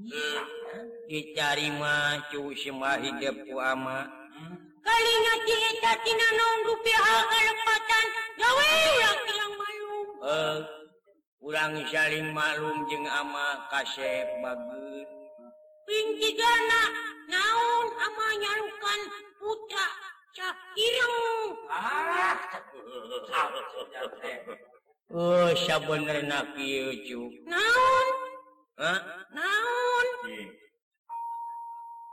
Hmm. 0.00 0.40
Dicari 1.08 1.68
mah 1.76 2.32
cu 2.32 2.52
semua 2.56 2.96
hidup 2.96 3.36
ku 3.44 3.60
ama. 3.60 4.08
Hmm. 4.32 4.56
Kalinya 4.80 5.34
cilita 5.44 5.92
tina 6.00 6.28
naon 6.32 6.60
rupiah 6.72 7.24
kalempatan 7.28 8.06
gawe 8.40 8.68
ulah 8.72 9.16
tilang 9.28 9.52
malu. 9.60 9.92
Eh, 10.22 10.58
urang 11.42 11.74
saling 11.90 12.30
malum 12.30 12.86
jeung 12.86 13.02
ama 13.02 13.66
kasep 13.74 14.26
bagus. 14.38 15.10
Pinti 15.82 16.38
gana 16.38 16.82
naon 17.26 17.86
ama 17.98 18.26
nyarukan 18.38 19.00
putra 19.42 19.88
cak 20.38 20.56
ireng? 20.78 21.58
Ah 21.66 22.38
oh 25.10 25.50
sabenerna 25.66 26.46
kieu 26.54 26.94
cu. 27.10 27.20
Naon? 27.50 28.08
Hah? 28.78 29.00
naon? 29.34 30.06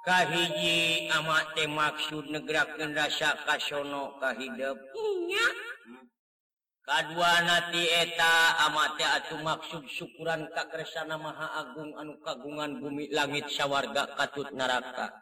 Kahiji 0.10 1.06
ama 1.14 1.54
teh 1.54 1.70
maksud 1.70 2.34
negrakkeun 2.34 2.98
rasa 2.98 3.38
kasono 3.46 4.18
kahidep 4.18 4.78
nya 5.30 5.48
hmm. 5.86 6.09
kadua 6.90 7.46
nati 7.46 7.86
eta 7.86 8.66
amate 8.66 9.06
atuh 9.06 9.38
maksud 9.46 9.86
syukuran 9.86 10.50
Kersana 10.50 11.22
Maha 11.22 11.62
Agung 11.62 11.94
anu 12.02 12.18
kagungan 12.26 12.82
bumi 12.82 13.14
langit 13.14 13.46
syawarga 13.46 14.18
katut 14.18 14.50
neraka. 14.50 15.14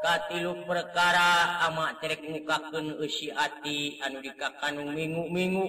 Katilu 0.00 0.64
perkara 0.64 1.60
amat 1.68 2.00
terek 2.00 2.24
eusi 2.24 3.28
ati 3.32 4.00
anu 4.00 4.24
dikakanu 4.24 4.92
minggu-minggu 4.96 5.66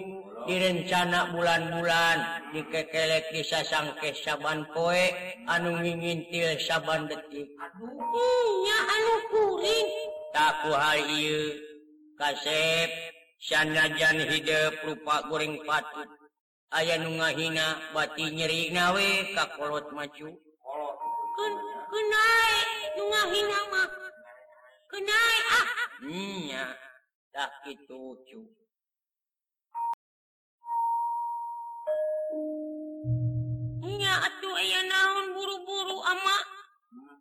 direncana 0.48 1.32
bulan-bulan 1.36 2.48
dikekelek 2.56 3.34
kisah 3.34 3.66
sangke 3.66 4.16
saban 4.16 4.68
poe 4.72 5.04
anu 5.52 5.84
ngingintil 5.84 6.56
saban 6.64 7.12
detik. 7.12 7.50
Aduhnya 7.60 8.78
anu 8.88 9.14
kuring. 9.32 9.88
Taku 10.32 10.72
ieu. 11.18 11.44
kasep. 12.18 13.17
sanajan 13.38 14.18
hidup 14.26 14.74
rupa 14.86 15.26
goreng 15.30 15.62
patut. 15.64 16.10
Aya 16.68 17.00
nu 17.00 17.16
ngahina 17.16 17.96
bati 17.96 18.28
nyeri 18.28 18.76
nawe 18.76 19.08
kakolot 19.32 19.88
macu 19.96 20.28
kenai 21.88 22.60
nu 23.00 23.04
ngahina 23.08 23.60
mah. 23.72 23.90
Kenai 24.92 25.38
ah. 25.48 25.68
Nya 26.04 26.66
dah 27.32 27.52
kitu 27.64 28.20
cu 28.28 28.40
nya 33.88 34.14
atuh 34.28 34.56
aya 34.60 34.82
naon 34.92 35.26
buru-buru 35.32 35.98
ama. 36.04 36.38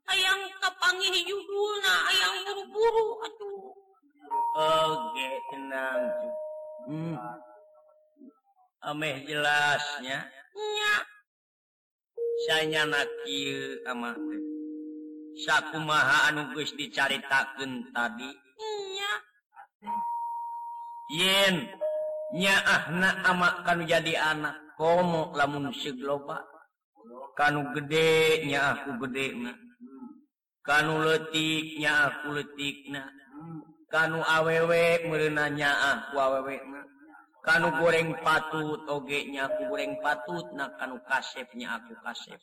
Ayam 0.06 0.38
kapangih 0.58 1.14
judulna 1.22 1.94
na 2.10 2.30
buru-buru 2.50 3.06
atuh. 3.26 3.85
Oke 4.56 5.28
tenang. 5.52 6.02
Hmm. 6.86 7.16
ameh 8.86 9.26
jelasnya. 9.26 10.22
Nya. 10.56 10.94
saya 12.46 12.82
nakil 12.86 13.82
ama 13.90 14.14
saku 15.42 15.82
maha 15.82 16.30
anugus 16.30 16.70
dicaritakan 16.78 17.90
tadi. 17.90 18.30
Nya. 18.94 19.12
yen 21.10 21.56
nya 22.34 22.56
ahna 22.66 23.22
ama 23.22 23.62
kanu 23.62 23.86
jadi 23.86 24.18
anak 24.18 24.58
komo 24.74 25.30
lamun 25.38 25.70
segloba 25.70 26.42
kanu 27.38 27.70
gede 27.78 28.42
nya 28.50 28.74
aku 28.74 28.98
gede 29.06 29.26
na 29.38 29.52
kanu 30.66 31.06
letik 31.06 31.78
nya 31.78 32.10
aku 32.10 32.34
letik 32.34 32.90
na 32.90 33.06
kanu 33.96 34.20
awewe 34.20 34.60
awewek 34.60 35.08
merenanyaan 35.08 36.12
wawewek 36.12 36.60
kanu 37.40 37.72
goreng 37.80 38.12
patut 38.20 38.84
ogenya 38.92 39.48
aku 39.48 39.72
goreng 39.72 39.96
patut 40.04 40.44
na 40.52 40.68
kanu 40.76 41.00
kasepnya 41.08 41.80
aku 41.80 41.96
kasep 42.04 42.36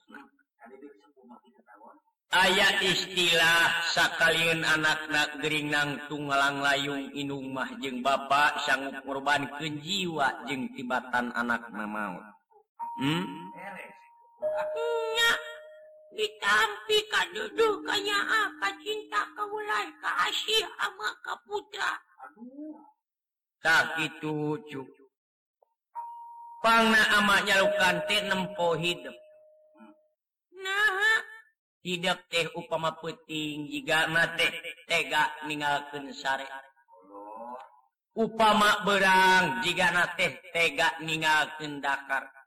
ayat 2.33 2.81
istilah 2.81 3.85
sakalian 3.93 4.65
anak-anak 4.65 5.37
Geringang 5.45 6.01
tunggalang 6.09 6.65
layung 6.65 7.13
Inung 7.13 7.53
mah 7.53 7.69
jeung 7.77 8.01
Bapak 8.01 8.65
sanggup 8.65 9.05
korban 9.05 9.45
kejiwa 9.61 10.49
jeung 10.49 10.73
tibatan 10.73 11.29
anak 11.37 11.69
mamaut 11.69 12.25
hmm? 12.97 13.29
ditampi 16.13 16.97
ka 17.09 17.21
duduknya 17.33 18.19
ah, 18.21 18.47
ka 18.61 18.69
cinta 18.81 19.21
kawulan 19.33 19.89
kasih 19.97 20.65
ama 20.77 21.09
ka 21.25 21.33
putra 21.45 21.93
tak 23.63 23.95
gitu, 23.95 24.59
cu. 24.67 24.81
pangna 26.59 26.99
ama 27.17 27.39
nyalukan 27.47 28.03
teh 28.05 28.21
nempo 28.27 28.75
hidup 28.77 29.15
nah 30.61 31.19
hidup 31.81 32.19
teh 32.29 32.45
upama 32.53 32.93
penting 33.01 33.71
jika 33.71 34.07
mate 34.11 34.47
tega 34.87 35.31
ninggalkeun 35.49 36.11
sare. 36.13 36.47
upama 38.13 38.85
berang 38.85 39.65
jika 39.65 39.89
nate 39.91 40.39
tega 40.53 40.93
ninggalkeun 41.01 41.81
dakar 41.81 42.42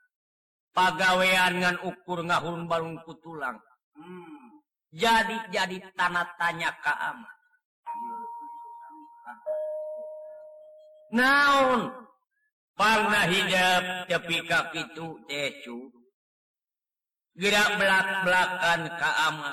pagawean 0.76 1.56
ngan 1.64 1.76
ukur 1.80 2.20
ngahun 2.20 2.68
balung 2.68 3.00
tulang 3.24 3.56
hmm. 3.96 4.60
jadi 4.92 5.48
jadi 5.48 5.76
tanah 5.96 6.28
tanya 6.36 6.68
keama 6.84 7.30
naon 11.16 11.88
pangna 12.76 13.24
hijab 13.24 14.04
tepi 14.04 14.44
kitu 14.44 15.16
teh 15.24 15.48
cu. 15.64 15.88
gerak 17.40 17.80
belak 17.80 18.06
belakan 18.20 18.80
ka 19.00 19.10
ama. 19.32 19.52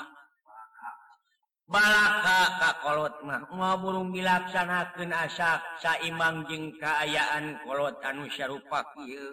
balaka 1.64 2.40
ka 2.60 2.70
kolot 2.84 3.16
mah 3.24 3.48
mau 3.48 3.80
burung 3.80 4.12
dilaksanakan 4.12 5.16
asak 5.24 5.64
saimang 5.80 6.44
jeng 6.52 6.76
kaayaan 6.76 7.56
kolot 7.64 7.96
anu 8.04 8.28
sarupa 8.28 8.84
kieu 8.92 9.32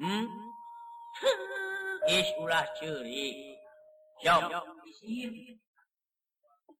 hmm? 0.00 0.26
is 2.16 2.28
ulah 2.38 2.66
ceurik. 2.78 3.56
jom. 4.22 4.42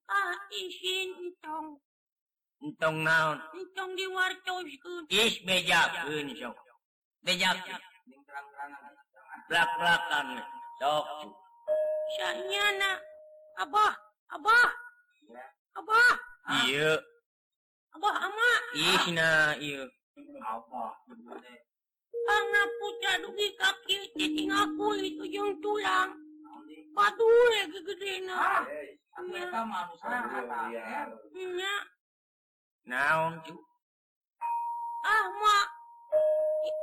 Ah 0.07 0.35
isin 0.49 1.09
entong. 1.19 1.77
Entong 2.63 2.97
naon? 3.03 3.37
Entong 3.53 3.91
diwartoskeun 3.93 5.03
is 5.11 5.35
bejakeun 5.43 6.27
sok 6.33 6.57
bejakeun. 7.21 7.81
Blak-blakan 9.51 10.27
sok. 10.79 11.05
Sanyana 12.17 12.91
abah 13.59 13.93
abah. 14.31 14.69
Abah. 15.77 16.13
Iya. 16.65 16.97
Abah 17.93 18.15
ama. 18.17 18.51
Isna 18.73 19.53
iya. 19.61 19.85
Abah 20.41 20.97
karena 22.27 22.61
putra 22.75 23.13
dugi 23.23 23.47
kaki 23.55 23.97
jadi 24.19 24.43
aku 24.51 24.87
itu 24.99 25.23
jeng 25.31 25.55
tulang. 25.63 26.11
Patuh 26.91 27.47
ya 27.53 27.63
gede 27.71 28.13
ah, 28.33 28.65
eh, 28.67 28.97
Iya. 29.17 29.45
Ah, 29.47 29.63
eh, 31.37 31.81
naon 32.89 33.33
cu? 33.45 33.55
Ah 35.05 35.25
ma 35.39 35.57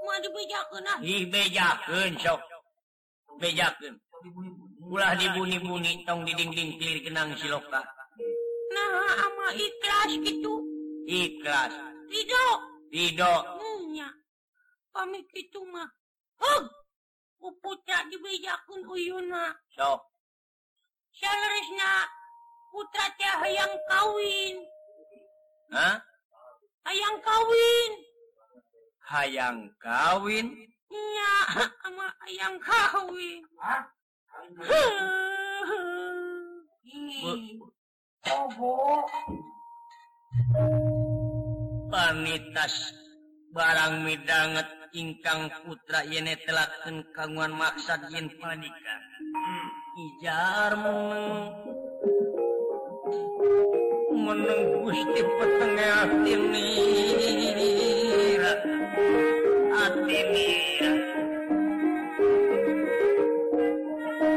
ma 0.06 0.14
dibejakeun 0.22 0.88
ah 0.88 0.98
dibejakeun 1.02 2.12
sok. 2.22 2.40
Bejakeun 3.36 3.94
ulah 4.84 5.12
dibuni-buni 5.18 6.04
tong 6.08 6.24
diding-ding 6.24 6.80
kenang 7.04 7.36
siloka 7.36 7.84
nah 8.74 9.14
ama 9.28 9.48
ikhlas 9.54 10.10
gitu. 10.18 10.54
Ikhlas. 11.04 11.72
Tidak. 12.10 12.56
Tidak. 12.90 13.42
pamit 14.94 15.26
itu 15.34 15.58
mah 15.66 15.90
hug 16.38 16.70
uputra 17.42 18.06
dibejakun 18.06 18.86
uyuna 18.86 19.50
so? 19.74 19.98
Saleresna 21.14 22.06
putra 22.70 23.06
teh 23.18 23.34
hayang 23.42 23.74
kawin. 23.90 24.56
Hah? 25.74 25.98
hayang 26.86 27.18
kawin. 27.22 27.90
Hayang 29.04 29.58
kawin? 29.82 30.46
Iya 30.90 31.34
ama 31.90 32.06
hayang 32.22 32.56
kawin. 32.62 33.42
Hah? 33.58 33.82
Panitas 41.94 42.74
barang 43.54 44.02
midanget 44.02 44.66
ingkang 44.94 45.50
putra 45.66 46.06
yene 46.06 46.38
telaken 46.46 47.02
kaguan 47.10 47.50
maksad 47.58 48.06
yen 48.14 48.30
panika 48.38 48.94
ijarmu 49.98 50.94
meneng. 54.14 54.74
Gusti 54.84 55.24
petenge 55.24 55.86
ati 55.96 56.36
mira 56.36 58.52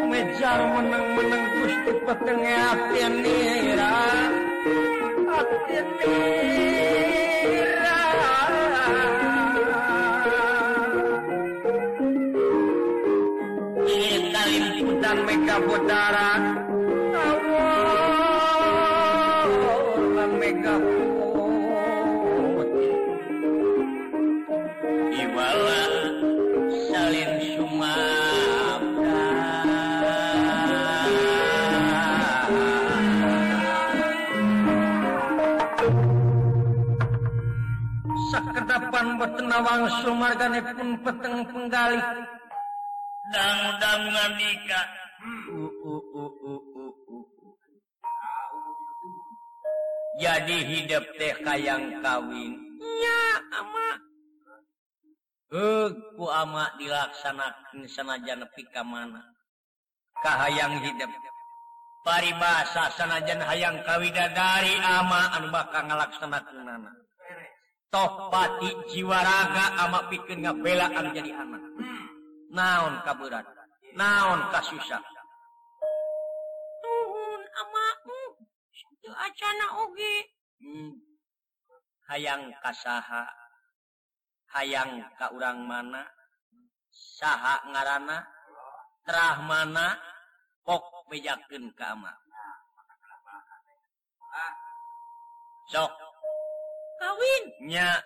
mejar 0.07 0.59
meneng-meneng 0.71 1.45
gusti 1.59 1.91
petenge 2.07 2.55
ati 2.55 2.99
mira 3.11 3.91
mega 15.87 15.95
bodara 15.95 16.31
Allah 19.87 20.27
mega 20.35 20.75
Iwala 25.15 25.83
salin 26.91 27.31
sumabda 27.55 29.23
Sakedapan 38.27 39.07
betenawang 39.15 39.83
sumargane 40.03 40.59
pun 40.75 40.89
peteng 40.99 41.47
penggali 41.47 41.99
Dang-dang 43.27 44.03
nikah 44.35 44.96
jadi 50.47 50.63
hidup 50.63 51.03
teh 51.19 51.35
kayang 51.43 51.99
kawin 51.99 52.55
nya 52.79 53.19
ama 53.51 53.89
ku 56.15 56.23
ama 56.23 56.71
dilaksanakan 56.79 57.83
sanajan 57.91 58.47
nepi 58.47 58.63
ka 58.71 58.79
mana 58.79 59.27
kahayang 60.23 60.79
hidup 60.87 61.11
paribasa 62.07 62.95
sanajan 62.95 63.43
hayang 63.43 63.75
kawidadari 63.83 64.79
ama 64.87 65.35
anu 65.35 65.51
bakal 65.51 65.83
ngalaksanakeunana 65.83 66.95
toh 67.91 68.31
pati 68.31 68.71
jiwa 68.95 69.19
raga 69.19 69.83
ama 69.83 70.07
pikeun 70.07 70.47
ngabelaan 70.47 71.11
jadi 71.11 71.43
anak 71.43 71.63
naon 72.55 73.03
kaberat 73.03 73.43
naon 73.99 74.47
kasusah 74.55 75.03
tuhun 76.79 77.41
ama 77.51 77.85
acana 79.27 79.83
oge 79.83 80.36
hmm. 80.61 80.91
hayang 82.07 82.53
kasaha 82.63 83.27
hayang 84.53 85.03
ka 85.19 85.29
urang 85.35 85.67
mana 85.67 86.07
saha 86.91 87.61
ngaranana 87.69 88.25
terah 89.03 89.37
mana 89.43 89.97
pok 90.63 91.07
bejaken 91.11 91.71
kama 91.75 92.11
sok 95.71 95.91
kawin 96.99 97.43
nya 97.67 98.01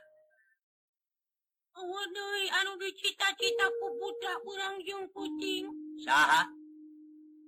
Waduh, 1.82 2.46
anu 2.62 2.78
dicita-cita 2.78 3.66
ku 3.82 3.88
budak 3.98 4.38
kurang 4.46 4.78
jeung 4.86 5.10
kucing. 5.10 5.66
Saha? 6.06 6.46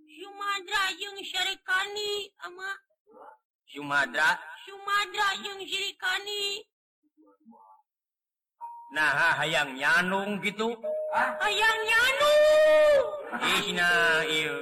Sumadra 0.10 0.84
jeung 0.98 1.22
Syarikani, 1.22 2.34
ama. 2.42 2.74
Sumadra? 3.70 4.34
Sumadra 4.64 5.30
jeung 5.44 5.60
jerikani? 5.68 6.64
Nah, 8.96 9.36
hayang 9.42 9.76
nyanung 9.76 10.40
gitu. 10.40 10.72
Ah, 11.12 11.36
hayang 11.44 11.80
nyandung. 11.84 12.44
Ih, 13.44 13.66
na 13.76 13.90
ieu. 14.24 14.58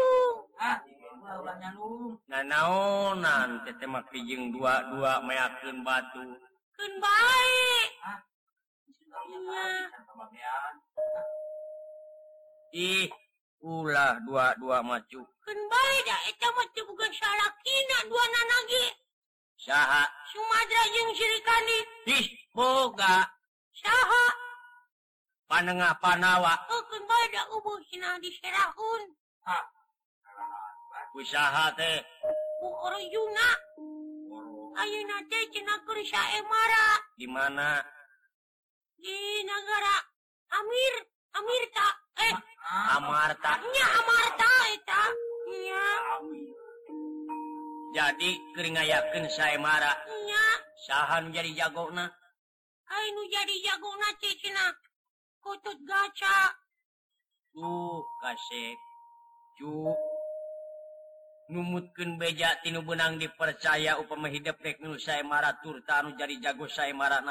Tong 3.65 3.89
mah 3.89 4.03
kijing 4.13 4.53
dua-dua 4.53 5.25
meakeun 5.25 5.81
batu. 5.81 6.37
Keun 6.77 6.93
bae. 7.01 7.65
Ah. 8.05 8.21
Ih 12.75 13.09
ulah 13.61 14.21
dua-dua 14.21 14.85
macu 14.85 15.21
keun 15.47 15.59
bae 15.71 15.97
da 16.03 16.17
eta 16.29 16.47
mah 16.53 16.67
teu 16.75 16.83
bukan 16.83 17.11
salakina 17.15 17.97
dua 18.11 18.25
nanagi. 18.29 18.85
Saha 19.57 20.03
Sumadra 20.29 20.83
jeung 20.93 21.11
Syarikani 21.15 21.79
ih 22.19 22.27
boga. 22.51 23.25
Saha 23.73 24.25
panengah 25.47 25.95
panawa. 26.03 26.53
Euh, 26.67 26.75
oh 26.75 26.81
keun 26.91 27.03
bae 27.07 27.25
da 27.33 27.41
eueuh 27.55 27.79
cenah 27.89 28.19
diserahun 28.19 29.01
usaha 31.17 31.73
teh. 31.73 32.03
Ku 32.61 32.67
Orjuna 32.69 33.49
ayeuna 34.83 35.17
teh 35.31 35.43
cenah 35.49 35.79
keur 35.87 35.99
emara 36.37 36.87
di 37.17 37.25
mana? 37.25 37.81
Di 38.99 39.15
negara 39.47 39.95
Amir. 40.59 40.95
Amirta 41.37 41.87
eh 42.17 42.33
amarta. 42.67 43.51
Nya 43.63 43.87
Amarta 44.03 44.47
jadi 47.97 48.29
kering 48.53 48.77
yakin 48.77 49.25
saya 49.25 49.57
marahnya 49.57 50.43
sahhan 50.85 51.33
jadi 51.33 51.49
jagona? 51.65 52.05
Ayu 52.93 53.25
jadi 53.25 53.55
jagona 53.65 54.13
kutut 55.41 55.81
gaca. 55.81 56.53
Tuh 57.57 58.05
kasep. 58.21 58.77
Cu. 59.57 59.89
Numutkeun 61.49 62.21
beja 62.21 62.53
tinu 62.61 62.85
benang 62.85 63.17
dipercaya 63.17 63.97
upama 63.97 64.29
hidup 64.29 64.61
teknu 64.61 64.93
saya 65.01 65.25
marah 65.25 65.57
turtanu 65.65 66.13
jadi 66.13 66.37
jago 66.37 66.69
saya 66.69 66.93
marah 66.93 67.25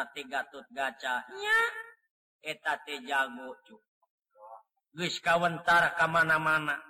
gaca. 0.74 1.14
Nya. 1.30 1.60
Eta 2.42 2.74
teh 2.82 3.06
jago 3.06 3.54
cuk 3.62 3.85
geus 4.96 5.20
kawentar 5.20 5.92
ka 6.00 6.08
mana-mana 6.08 6.80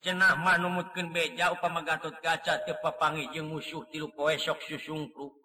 cenah 0.00 0.32
manumutkan 0.40 1.12
beja 1.12 1.52
upama 1.52 1.84
Gatot 1.84 2.16
kaca 2.24 2.64
tepapangi 2.64 3.28
jeung 3.36 3.52
musuh 3.52 3.84
tilu 3.92 4.08
poesok 4.16 4.56
susungkruk 4.64 5.36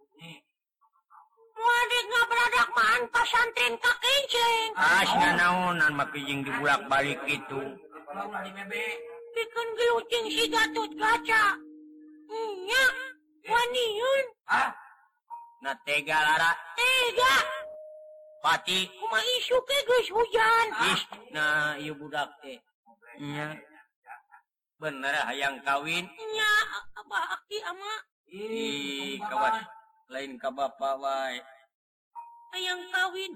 Wadik 1.61 2.03
nggak 2.09 2.25
beradak 2.25 2.69
mantas 2.73 3.27
santrin 3.29 3.73
ka 3.77 3.93
kincing. 4.01 4.69
Asna 4.81 5.29
naonan 5.37 5.93
makijing 5.93 6.41
dibulak 6.41 6.81
balik 6.89 7.21
itu. 7.29 7.61
Bikin 9.37 9.67
gelucing 9.77 10.25
si 10.33 10.45
Gatot 10.49 10.89
kaca. 10.97 11.43
Nya, 12.65 12.81
eh. 12.81 12.91
waniun. 13.45 14.25
Ah, 14.49 14.73
na 15.61 15.77
tega 15.85 16.17
lara. 16.17 16.51
Tega. 16.73 17.60
pati 18.41 18.89
hujan. 20.09 20.67
Nah 21.31 21.77
budak 21.77 22.29
teh. 22.41 22.57
Bener 24.81 25.13
ah, 25.13 25.29
hayang 25.29 25.61
kawin. 25.61 26.09
Nya 26.09 26.51
apa 26.97 27.19
aki 27.37 27.57
ama? 27.69 27.93
Ih 28.33 29.21
lain 30.09 30.41
ka 30.41 30.49
bapa 30.49 30.97
wae. 30.97 31.37
Hayang 32.57 32.81
kawin. 32.89 33.31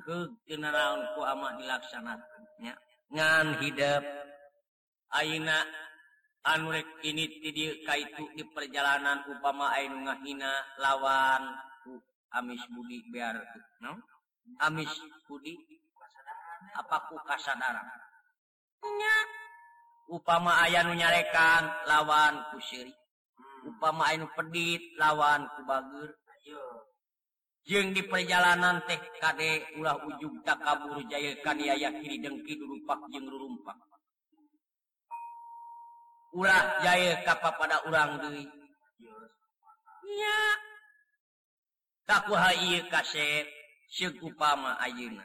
Generaku 0.49 1.21
ama 1.21 1.53
dilaksanakeun 1.61 2.43
nya. 2.65 2.73
Ngan 3.13 3.61
hidup 3.61 4.01
Aina 5.13 5.61
anurek 6.49 6.89
ini 7.05 7.29
ti 7.39 7.53
kaitu 7.85 8.25
di 8.33 8.43
perjalanan 8.49 9.21
upama 9.29 9.69
Aung 9.77 10.03
ngahina 10.09 10.51
lawan 10.81 11.45
amis 12.33 12.65
Budi 12.73 13.05
biar 13.13 13.37
no? 13.85 14.01
amis 14.61 14.91
Budi 15.25 15.57
apaku 16.75 17.17
kasadaran. 17.25 17.87
Upama 20.05 20.61
aya 20.61 20.85
nu 20.85 20.93
nyarekan 20.93 21.89
lawan 21.89 22.37
ku 22.53 22.61
syirik. 22.61 22.93
Upama 23.65 24.13
Ainu 24.13 24.29
pedit 24.37 24.93
lawan 25.01 25.49
ku 25.49 25.65
kubagur 25.65 26.09
jeung 27.65 27.97
di 27.97 28.05
perjalanan 28.05 28.85
teh 28.85 29.01
kade 29.17 29.81
ulah 29.81 29.97
ujug 30.05 30.45
tak 30.45 30.61
kabur 30.61 31.01
jayakan 31.09 31.57
yaya 31.57 31.89
kiri 31.97 32.21
dengki 32.21 32.53
durumpak 32.53 33.01
jeung 33.09 33.25
rurumpak. 33.25 33.73
Ulah 36.37 36.77
jaya 36.85 37.25
kapa 37.25 37.57
pada 37.57 37.81
urang 37.89 38.21
deui. 38.21 38.45
Nya. 40.05 40.39
Takuha 42.05 42.53
ieu 42.61 42.85
kaset. 42.93 43.54
upama 44.03 44.75
Ayeuna. 44.83 45.23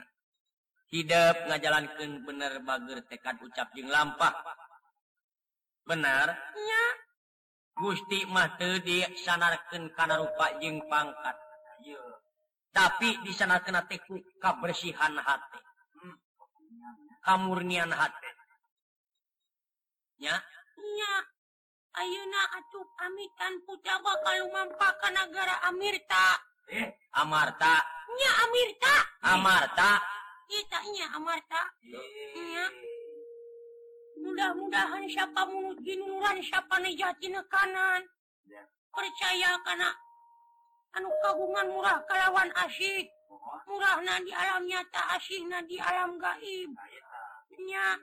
Hidup 0.90 1.46
ngajalankeun 1.46 2.26
bener 2.26 2.62
bager 2.62 3.02
tekad 3.06 3.38
ucap 3.42 3.70
jeung 3.74 3.90
lampah. 3.90 4.34
Benar? 5.86 6.30
Nya. 6.54 6.84
Gusti 7.74 8.26
mah 8.26 8.58
teu 8.58 8.78
disanarkeun 8.82 9.90
kana 9.94 10.18
rupa 10.18 10.54
jeung 10.62 10.82
pangkat. 10.86 11.36
Ayo. 11.82 12.20
tapi 12.70 13.18
teh 13.26 13.98
ku 14.06 14.14
kabersihan 14.38 15.14
hati. 15.18 15.60
Hmm. 15.98 16.16
Kamurnian 17.26 17.90
hati. 17.90 18.30
Nya? 20.22 20.38
Nya. 20.78 21.14
Ayeuna 21.90 22.42
atuh 22.54 22.86
pamitan 22.94 23.66
putra 23.66 23.98
bakal 23.98 24.46
mampakan 24.54 25.10
negara 25.10 25.58
Amirta 25.66 26.38
Eh, 26.70 26.86
Amartanya 27.18 28.30
Amirta. 28.46 28.96
Amarta. 29.26 29.98
Kitanya 30.46 31.10
Amarta. 31.18 31.62
Mudah-mudahan 34.20 35.02
siapa 35.10 35.42
muluran 35.50 36.38
siapa 36.38 36.78
Nejati 36.78 37.26
kanan. 37.50 38.06
Percaya 38.90 39.58
karena 39.66 39.90
anu 40.94 41.10
kagungan 41.22 41.66
murah 41.74 41.98
kalawan 42.06 42.50
asyik. 42.66 43.10
Murahna 43.66 44.22
di 44.22 44.30
alam 44.30 44.66
nyata 44.66 45.18
asyik 45.18 45.46
na 45.50 45.62
di 45.66 45.78
alam 45.78 46.18
gaibnya 46.18 47.82
ah, 47.82 47.98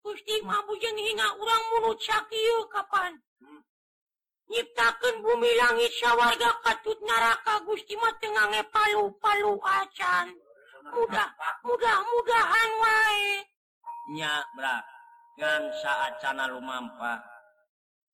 Gusti 0.00 0.40
mah 0.40 0.64
jeng 0.80 0.96
hingga 0.96 1.28
urang 1.36 1.64
mulut 1.76 2.00
sakieu 2.00 2.64
kapan? 2.72 3.20
nyiptakan 4.50 5.22
bumi 5.22 5.50
langit 5.54 5.94
sawarga 6.02 6.50
katut 6.66 6.98
neraka 7.06 7.62
Gusti 7.62 7.94
mah 7.94 8.10
teu 8.18 8.34
palu 8.74 9.04
palu 9.22 9.54
acan. 9.62 10.26
Mudah 10.90 11.30
mudah-mudahan 11.62 12.70
wae. 12.82 13.46
Nya 14.18 14.42
bra 14.58 14.82
ngan 15.38 15.62
saacana 15.78 16.50
lumampah. 16.50 17.22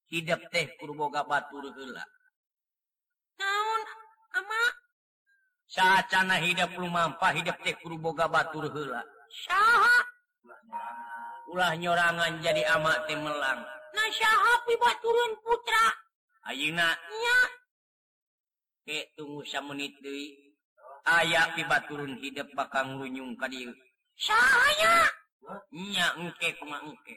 Hidup 0.06 0.38
teh 0.54 0.70
kurboga 0.78 1.26
batur 1.26 1.66
heula 1.66 2.04
naon 3.42 3.82
ama? 4.38 4.62
Saacana 5.66 6.38
hidup 6.38 6.70
lumampah 6.78 7.34
hidup 7.34 7.58
teh 7.64 7.74
kurboga 7.82 8.30
batur 8.30 8.70
heula 8.70 9.02
saha 9.26 9.98
ulah 11.50 11.74
nyorangan 11.74 12.38
jadi 12.38 12.62
ama 12.70 12.94
teh 13.10 13.18
melang. 13.18 13.66
Nah 13.96 14.08
saha 14.14 14.52
pibaturun 14.62 15.32
putra. 15.42 16.05
Ayeunanya 16.46 17.38
ke 18.86 19.10
tunggu 19.18 19.42
samenit 19.42 19.98
deui. 19.98 20.54
Aya 21.06 21.54
pibaturun 21.54 22.18
hidup 22.18 22.50
bakal 22.58 22.86
ngrunyung 22.90 23.38
ka 23.38 23.46
dieu 23.46 23.70
sahanya 24.16 25.06
nya 25.70 26.06
engke 26.18 26.56
kumaha 26.58 26.82
engke. 26.88 27.14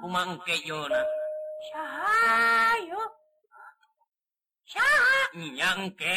Kumaha 0.00 0.34
engke 0.34 0.54
jona. 0.66 1.02
Sahayo. 1.70 3.02
Saha. 4.66 5.30
Nya 5.38 5.78
engke. 5.78 6.16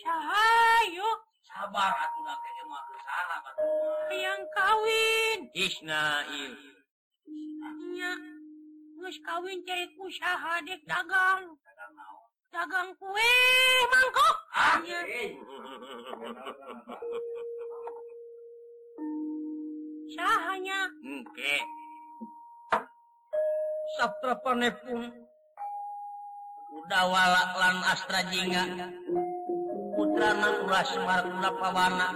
Sahayo. 0.00 1.08
Sabar 1.44 1.92
atuh 1.92 2.22
da 2.24 2.34
teh 2.40 2.64
mah 2.66 2.84
salah 3.04 3.38
batuh 3.44 4.08
hayang 4.10 4.42
kawin. 4.56 5.38
Isnail 5.52 6.54
nya 7.94 8.10
geus 9.04 9.20
kawin 9.20 9.60
cari 9.68 9.84
usaha 10.00 10.64
dek 10.64 10.80
dagang. 10.88 11.44
Dagang 12.48 12.88
kue 12.96 13.32
mangkok 13.92 14.36
anjir 14.56 15.04
sahanya. 20.08 20.88
Engke 21.04 21.56
saptra 24.00 24.40
panepun 24.40 25.12
udah 26.72 27.04
walak 27.04 27.50
lan 27.60 27.76
astra 27.92 28.24
jingga 28.32 28.88
putra 30.00 30.30
nang 30.32 30.64
semar 30.88 31.20
kuda 31.28 31.50
pawana 31.60 32.08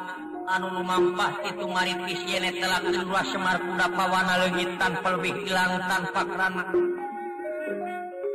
anu 0.48 0.80
lumampah 0.80 1.44
itu 1.44 1.64
maritis 1.68 2.20
yene 2.24 2.56
telak 2.56 2.80
kedua 2.88 3.20
semar 3.28 3.60
kuda 3.60 3.86
pawana 3.92 4.34
leungit 4.44 4.70
tanpa 4.80 5.12
lebih 5.20 5.44
hilang 5.44 5.76
tanpa 5.84 6.20
kerana 6.24 6.64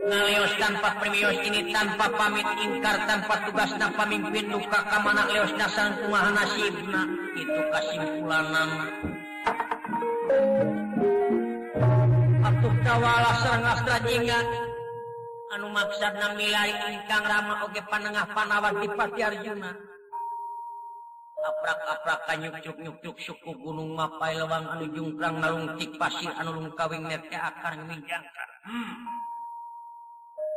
ngaleos 0.03 0.53
tanpa 0.61 0.89
premios 1.01 1.37
ini 1.41 1.73
tanpa 1.73 2.05
pamit 2.13 2.45
ingkar 2.61 3.01
tanpa 3.09 3.33
tugas 3.49 3.71
dan 3.81 3.89
pemimpin 3.97 4.45
duka 4.45 4.79
kamana 4.93 5.25
leos 5.31 5.53
dasar 5.57 5.89
kumaha 6.05 6.29
nasibna 6.37 7.01
itu 7.33 7.61
kesimpulan 7.73 8.45
nama 8.45 8.85
atuh 12.45 12.75
kawala 12.85 13.31
serang 13.41 13.65
astra 13.73 13.97
jingga 14.05 14.39
anu 15.57 15.67
maksadna 15.73 16.37
milari 16.37 16.77
ingkang 16.93 17.25
rama 17.25 17.65
oge 17.65 17.81
panengah 17.89 18.27
panawat 18.37 18.73
di 18.85 18.87
Pati 18.93 19.21
Arjuna 19.23 19.92
aprak-aprak 21.43 22.19
kanyuk-nyuk 22.31 22.77
nyuk-nyuk 22.79 23.17
suku 23.19 23.51
gunung 23.59 23.99
mapai 23.99 24.39
lewang 24.39 24.63
anu 24.71 24.87
jungkrang 24.95 25.43
nalungtik 25.43 25.91
pasir 25.99 26.31
anu 26.39 26.55
lungkawing 26.55 27.03
nete 27.03 27.35
akar 27.35 27.75
ngejangkar 27.75 28.49
hmm. 28.63 28.95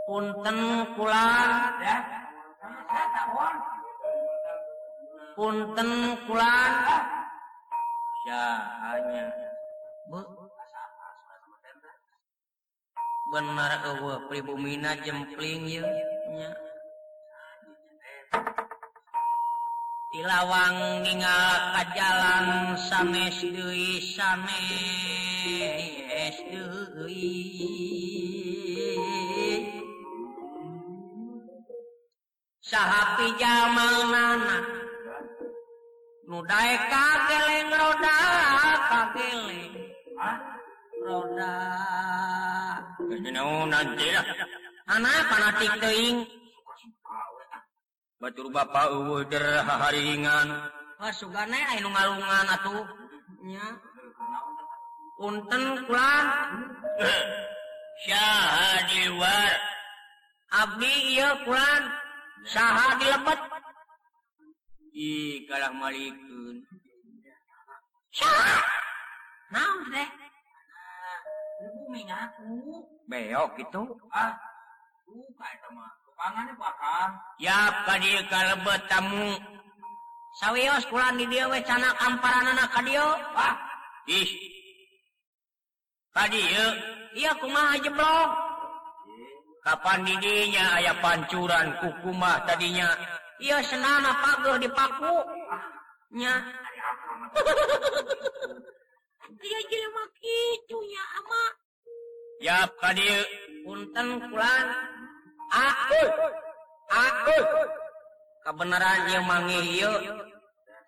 punten 0.07 0.59
kula 0.95 1.27
ya. 1.83 1.99
Punten 5.37 6.17
kula. 6.25 6.55
Ya 8.25 8.45
hanya. 8.89 9.27
Bu. 10.09 10.23
Benar 13.35 13.73
eueuh 13.91 14.23
pribumina 14.31 14.97
jempling 15.03 15.67
ye 15.69 15.83
nya. 16.33 16.66
tilawang 20.17 21.05
ningal 21.05 21.77
ka 21.77 21.85
jalan 21.93 22.73
sanes 22.89 23.37
deui 23.53 24.01
sanes 24.01 24.49
deui 26.49 27.37
sahapi 32.65 33.29
jamal 33.37 34.09
nana 34.09 34.57
nu 36.25 36.41
dae 36.49 36.75
kageleng 36.89 37.77
roda 37.77 38.17
kageleng 38.89 39.77
roda. 41.05 41.53
Kenapa 43.05 43.69
nanti 43.69 44.09
lah? 44.17 44.25
Anak 44.97 45.29
panatik 45.29 45.77
teuing. 45.77 46.36
Batur 48.17 48.49
Bapak 48.49 48.89
haringan 49.85 50.49
ngalungannya 51.93 52.57
punten 55.21 55.65
war 59.21 59.53
Abdi 60.57 60.93
iya 61.13 61.29
Quran 61.45 61.83
Naon 62.47 62.97
dilepet 63.03 63.41
ikalak 64.97 65.73
Malikun 65.77 66.65
beok 73.07 73.53
itu. 73.61 73.83
Ah. 74.13 74.35
Bukan 75.07 75.55
teman 75.63 76.06
ya 77.37 77.85
tadi 77.85 78.11
kalebet 78.33 78.83
tamu. 78.89 79.37
Sawios 80.37 80.85
kulan 80.93 81.17
di 81.17 81.25
dia 81.33 81.49
wecana 81.49 81.97
amparanana 81.97 82.69
ka 82.69 82.81
dieu 82.85 83.09
Wah 83.33 83.57
ih. 84.09 84.31
Tadi 86.13 86.41
iya 87.17 87.33
kumaha 87.41 87.77
jeblok 87.81 88.29
kapan 89.65 90.05
didinya 90.07 90.79
aya 90.81 90.93
pancuran 91.01 91.73
kukuma 91.81 92.41
tadinya. 92.49 92.89
Iya 93.37 93.61
senana 93.65 94.17
pagar 94.25 94.57
Yap 102.41 102.69
ya 102.69 102.81
tadi 102.81 103.09
punten 103.65 104.09
kulan. 104.29 104.96
akun 105.57 106.09
akun 106.93 107.45
kebenaran 108.45 109.01
yang 109.09 109.49
ieu. 109.49 109.93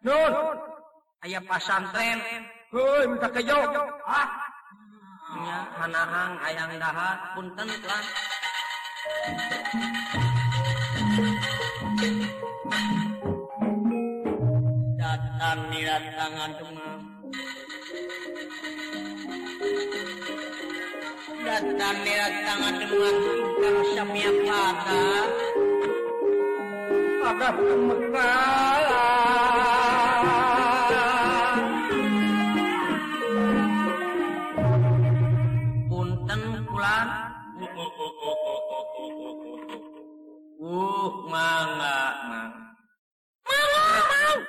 nun. 0.04 0.32
Aya 1.24 1.40
pasantren. 1.42 2.20
Hei 2.68 3.08
minta 3.08 3.26
kejo. 3.32 3.58
Ah 4.04 4.48
nya 5.36 5.58
hanahang 5.76 6.34
ayang 6.40 6.72
dahat 6.80 7.18
punten 7.36 7.68
lah 7.68 8.04
datang 14.96 15.60
nirat 15.68 16.04
tangan 16.16 16.50
datangrat 21.58 22.32
tangan 22.46 22.74
dengan 22.78 23.14
samia 23.98 24.30
mata 24.46 25.06
pada 27.18 27.48
punten 35.90 36.50
pulang 36.70 37.10
uh 40.62 41.10
mangga 41.26 42.02
mang 42.30 42.54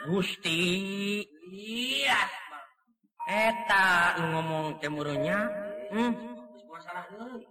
Gusti 0.05 0.61
iya 1.57 2.21
eta 3.25 4.13
ngomong 4.29 4.77
temurunya 4.77 5.49
hmm 5.89 6.28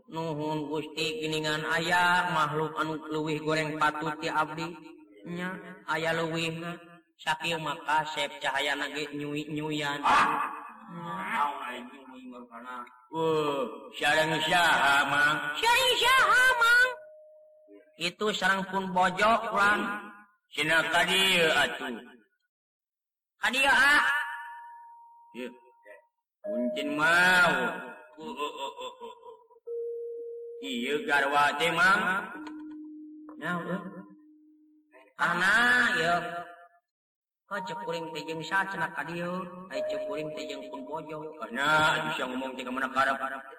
nuhun 0.09 0.73
Gusti 0.73 1.21
giningan 1.21 1.61
ayah 1.77 2.33
makhluk 2.33 2.73
anu 2.81 2.97
luwih 3.13 3.39
goreng 3.45 3.77
patut 3.77 4.17
ti 4.21 4.33
Abdi 4.33 4.65
nya 5.29 5.53
aya 5.85 6.17
luwih 6.17 6.57
sakit 7.21 7.61
maka 7.61 8.09
sep 8.17 8.31
cahaya 8.41 8.73
nage 8.79 9.05
nyui 9.13 9.45
nyuyan. 9.53 10.01
Ah. 10.07 10.49
itu 17.99 18.27
sarang 18.31 18.63
pun 18.71 18.89
bojok 18.95 19.51
kurang. 19.51 19.81
Sin 20.49 20.71
tadi 20.71 21.45
hadiah 23.43 23.77
mau. 26.97 27.55
Uh, 28.19 28.35
uh, 28.35 28.73
uh, 28.83 29.18
garwa 31.07 31.55
teh 31.59 31.71
mang. 31.71 32.03
Nah, 33.39 33.55
uh. 33.63 33.83
Karena 35.19 35.55
ya 35.99 36.15
Kau 37.49 37.57
cekuring 37.65 38.13
teh 38.13 38.21
jeung 38.29 38.45
sa 38.45 38.61
cenah 38.69 38.93
ka 38.93 39.01
dieu, 39.09 39.41
ai 39.73 39.81
cekuring 39.89 40.29
teh 40.37 40.45
jeung 40.53 40.61
pun 40.69 40.85
bojo. 40.85 41.33
Karena 41.41 41.97
bisa 42.13 42.29
ngomong 42.29 42.53
teh 42.53 42.61
ka 42.61 42.69
mana 42.69 42.89
karep-karep. 42.93 43.41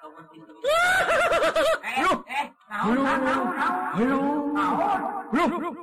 Eh, 1.90 2.06
eh, 2.06 2.46
naon, 2.70 3.02
naon. 3.02 3.50
Halo. 3.98 4.20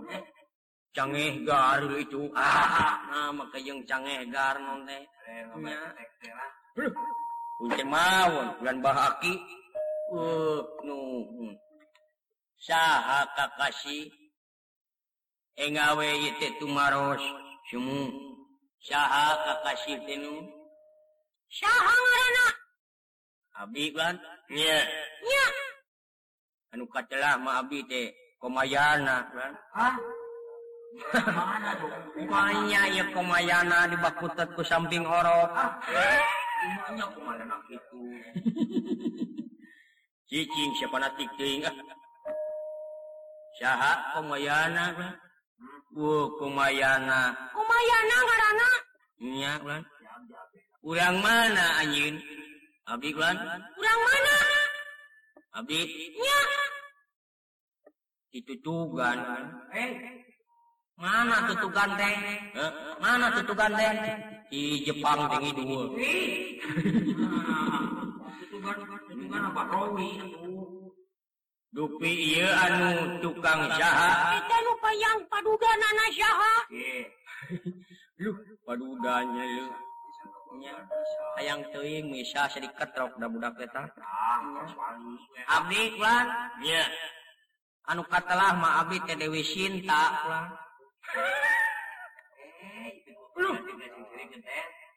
Eh, 0.06 0.22
cangeh 0.94 1.42
gar 1.42 1.82
itu. 1.98 2.30
Ah, 2.30 2.46
ah, 2.46 2.62
ah, 2.78 2.94
nah 3.10 3.28
maka 3.42 3.58
jeung 3.58 3.82
cangeh 3.82 4.22
gar 4.30 4.54
non 4.62 4.86
teh. 4.86 5.02
Nya. 5.58 5.90
Kuncen 7.58 7.88
mawon 7.90 8.54
bulan 8.62 8.78
bahaki. 8.78 9.34
saha 12.66 13.26
kakasi 13.34 14.06
engawe 15.58 16.06
tumaros 16.62 17.22
semu 17.66 18.06
saha 18.78 19.34
kakasi 19.42 19.98
tenu 20.06 20.46
saha 21.50 21.94
ngaranna 21.94 22.46
abi 23.66 23.90
kan? 23.90 24.14
Nya 24.46 24.78
nya 25.26 25.46
anu 26.70 26.86
katelah 26.86 27.34
mah 27.42 27.66
abi 27.66 27.82
teh 27.90 28.14
komayana 28.38 29.26
kan? 29.34 29.52
Hah? 29.74 29.96
Mana 31.34 31.72
kumanya 32.14 32.82
ya 32.94 33.04
komayana 33.10 33.90
di 33.90 33.96
bakutet 33.98 34.48
ku 34.54 34.62
samping 34.62 35.02
orok. 35.02 35.50
Ah. 35.50 35.74
Kumanya 36.62 37.04
kumana 37.10 37.56
gitu 37.68 38.00
Cicing 40.26 40.74
siapa 40.74 40.98
natik 40.98 41.30
ting 41.38 41.62
ah. 41.62 41.70
Saha 43.62 43.92
kumayana 44.10 44.90
kan? 44.98 45.14
Wuh 45.94 46.26
kumayana. 46.42 47.30
Kumayana 47.54 48.16
ngarana? 48.26 48.70
Iya 49.22 49.52
kan? 49.62 49.82
Urang 50.82 51.16
mana 51.22 51.66
anjing? 51.78 52.18
Abi 52.90 53.14
kan? 53.14 53.38
Urang 53.78 54.00
mana? 54.02 54.36
Abi? 55.62 55.78
Nya. 56.18 56.40
Ditutugan 58.34 59.16
kan? 59.22 59.44
Eh. 59.78 59.90
Mana 60.98 61.46
tutugan 61.54 61.90
teh? 61.94 62.14
Eh? 62.50 62.70
Mana 62.98 63.30
tutugan 63.30 63.70
teh? 63.78 63.94
Di 64.50 64.82
Jepang 64.82 65.30
tinggi 65.30 65.54
dua. 65.54 65.86
Tutugan 68.50 68.78
juga 69.26 69.38
nampak 69.42 69.66
roni 69.74 70.10
Dupi 71.74 72.08
iya 72.32 72.48
anu 72.56 73.20
tukang 73.20 73.68
saha. 73.76 74.38
kita 74.38 74.56
lupa 74.64 74.90
yang 74.96 75.18
paduda 75.28 75.70
nana 75.76 76.06
jaha 76.14 76.54
Lu. 78.16 78.32
Padudanya 78.64 79.44
nya. 80.56 80.72
Hayang 81.36 81.68
teuing 81.68 82.08
misa 82.08 82.48
sedikit 82.48 82.96
rok 82.96 83.12
da 83.20 83.28
budak 83.28 83.60
eta 83.60 83.84
abdi 85.52 86.00
ulang 86.00 86.28
nya 86.64 86.88
anu 87.92 88.00
katelah 88.08 88.56
mah 88.56 88.80
abdi 88.80 88.96
teh 89.04 89.20
dewi 89.20 89.44
sinta 89.44 90.16
cinta 90.16 90.40
eh 92.64 93.04
Lu 93.36 93.52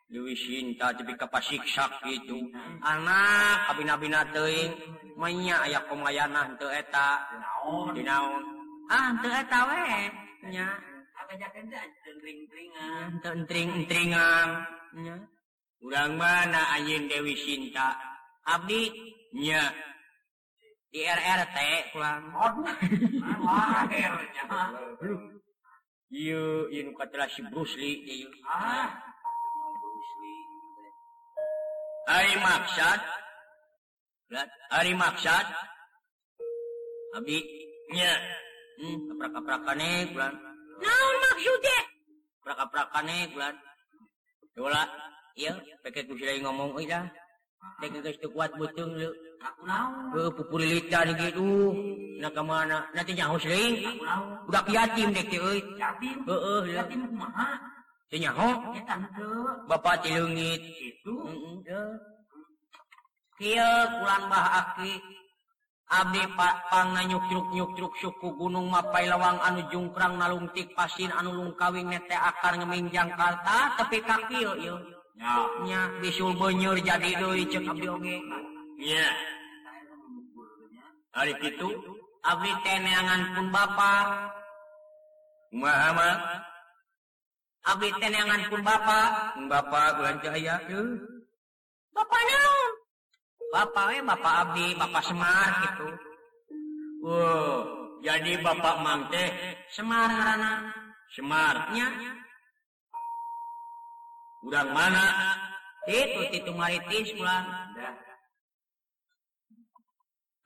Dewi 0.10 0.34
Sinta 0.34 0.90
tapi 0.90 1.14
kapasiksak 1.14 2.02
gitu. 2.10 2.42
Hmm. 2.50 2.82
Anak 2.82 3.70
kabina 3.70 3.94
bina 3.94 4.26
teuing 4.34 4.74
manya 5.14 5.62
aya 5.62 5.86
komayana 5.86 6.50
teu 6.58 6.66
eta. 6.74 7.22
Naon? 7.38 7.94
Dinaon? 7.94 8.44
Ah, 8.90 9.14
teu 9.22 9.30
eta 9.30 9.60
we. 9.70 9.86
Nya. 10.50 10.66
Apa 11.14 11.38
jaken 11.38 11.70
entring-entringan 11.70 13.10
teu 13.22 13.32
entring-entringan. 13.38 14.48
Nya. 14.98 15.16
Urang 15.86 16.18
mana 16.18 16.74
anjeun 16.74 17.06
Dewi 17.06 17.38
Sinta? 17.38 17.94
Abdi 18.50 18.90
nya 19.38 19.70
di 20.90 21.06
RRT 21.06 21.58
kulang. 21.94 22.34
Aduh, 22.34 22.66
wah, 23.46 23.86
akhirnya. 23.86 24.44
Ieu 26.10 26.66
ieu 26.74 26.82
nu 26.90 26.98
katelah 26.98 27.30
si 27.30 27.46
Bruce 27.46 27.78
Lee 27.78 28.26
ieu. 28.26 28.34
Ah, 28.42 28.90
Arimaksad 32.10 33.00
Arimaksad 34.74 35.46
Abnya 37.18 38.14
hmm, 38.82 38.98
kaprak-kaprakane 39.10 40.10
bulan 40.14 40.34
Naon 40.82 41.16
maksudnya? 41.30 41.80
Kaprak-kaprakane 42.42 43.18
bulan 43.34 43.54
Dola 44.58 44.84
Iya, 45.40 45.56
pakai 45.80 46.04
kusila 46.04 46.36
ngomong 46.44 46.76
euy 46.76 46.84
dah. 46.84 47.08
Dek 47.80 47.96
geus 47.96 48.20
teu 48.20 48.28
kuat 48.36 48.52
beuteung 48.60 48.92
lu. 48.92 49.08
Aku 49.40 49.64
naon? 49.64 50.12
Heuh 50.12 50.32
pupulilitan 50.36 51.16
kitu. 51.16 51.72
Na 52.20 52.28
ka 52.28 52.44
mana? 52.44 52.84
nanti 52.92 53.16
teh 53.16 53.24
nyaho 53.24 53.40
seuing. 53.40 54.04
Budak 54.44 54.68
yatim 54.68 55.16
dek 55.16 55.32
teh 55.32 55.40
euy. 55.40 55.64
Yatim. 55.80 56.28
Heeh, 56.28 56.76
yatim 56.76 57.08
kumaha? 57.08 57.56
nya 58.18 58.34
Bapak 59.70 60.02
dilungit 60.02 60.66
itu 60.82 61.14
bah 64.26 64.48
aki 64.66 64.98
Abdi 65.90 66.22
Paknyuk 66.38 67.26
suku 67.98 68.28
Gunung 68.38 68.70
Mapai 68.70 69.10
Lawang 69.10 69.42
anu 69.42 69.62
Jungkrang 69.70 70.18
nalungtik 70.18 70.74
pasin 70.74 71.14
anu 71.14 71.38
lungkawing 71.38 71.90
nete 71.90 72.18
akar 72.18 72.58
ngeminjang 72.58 73.14
kata 73.14 73.78
tepi 73.78 74.02
Nya 75.66 75.82
bisul 76.02 76.34
benyur 76.34 76.82
jadi 76.82 77.10
hari 81.14 81.34
itu 81.46 81.68
Abdi 82.20 82.52
teneangan 82.66 83.22
pun 83.34 83.48
Bapak 83.54 84.06
Muhammad 85.54 86.20
Abdi 87.70 87.90
tenangan 88.02 88.42
pun 88.50 88.62
bapa, 88.66 89.02
bapa 89.46 89.82
bulan 90.02 90.18
cahaya. 90.26 90.58
Eh? 90.66 90.90
Bapak 91.94 92.22
naon? 92.26 92.72
Bapak 93.50 93.84
we 93.90 93.98
Bapak 94.06 94.34
Abdi, 94.46 94.68
Bapak 94.78 95.04
Semar 95.06 95.50
gitu. 95.66 95.88
Wow, 97.00 97.58
jadi 98.02 98.42
Bapak 98.42 98.76
Mang 98.82 99.08
teh 99.14 99.30
Semar 99.74 100.10
ngaranna. 100.10 100.54
Semarnya. 101.10 101.88
Urang 104.46 104.70
mana? 104.72 105.06
Itu 105.90 106.22
Titu 106.30 106.54
Maritis 106.54 107.18
pulang. 107.18 107.46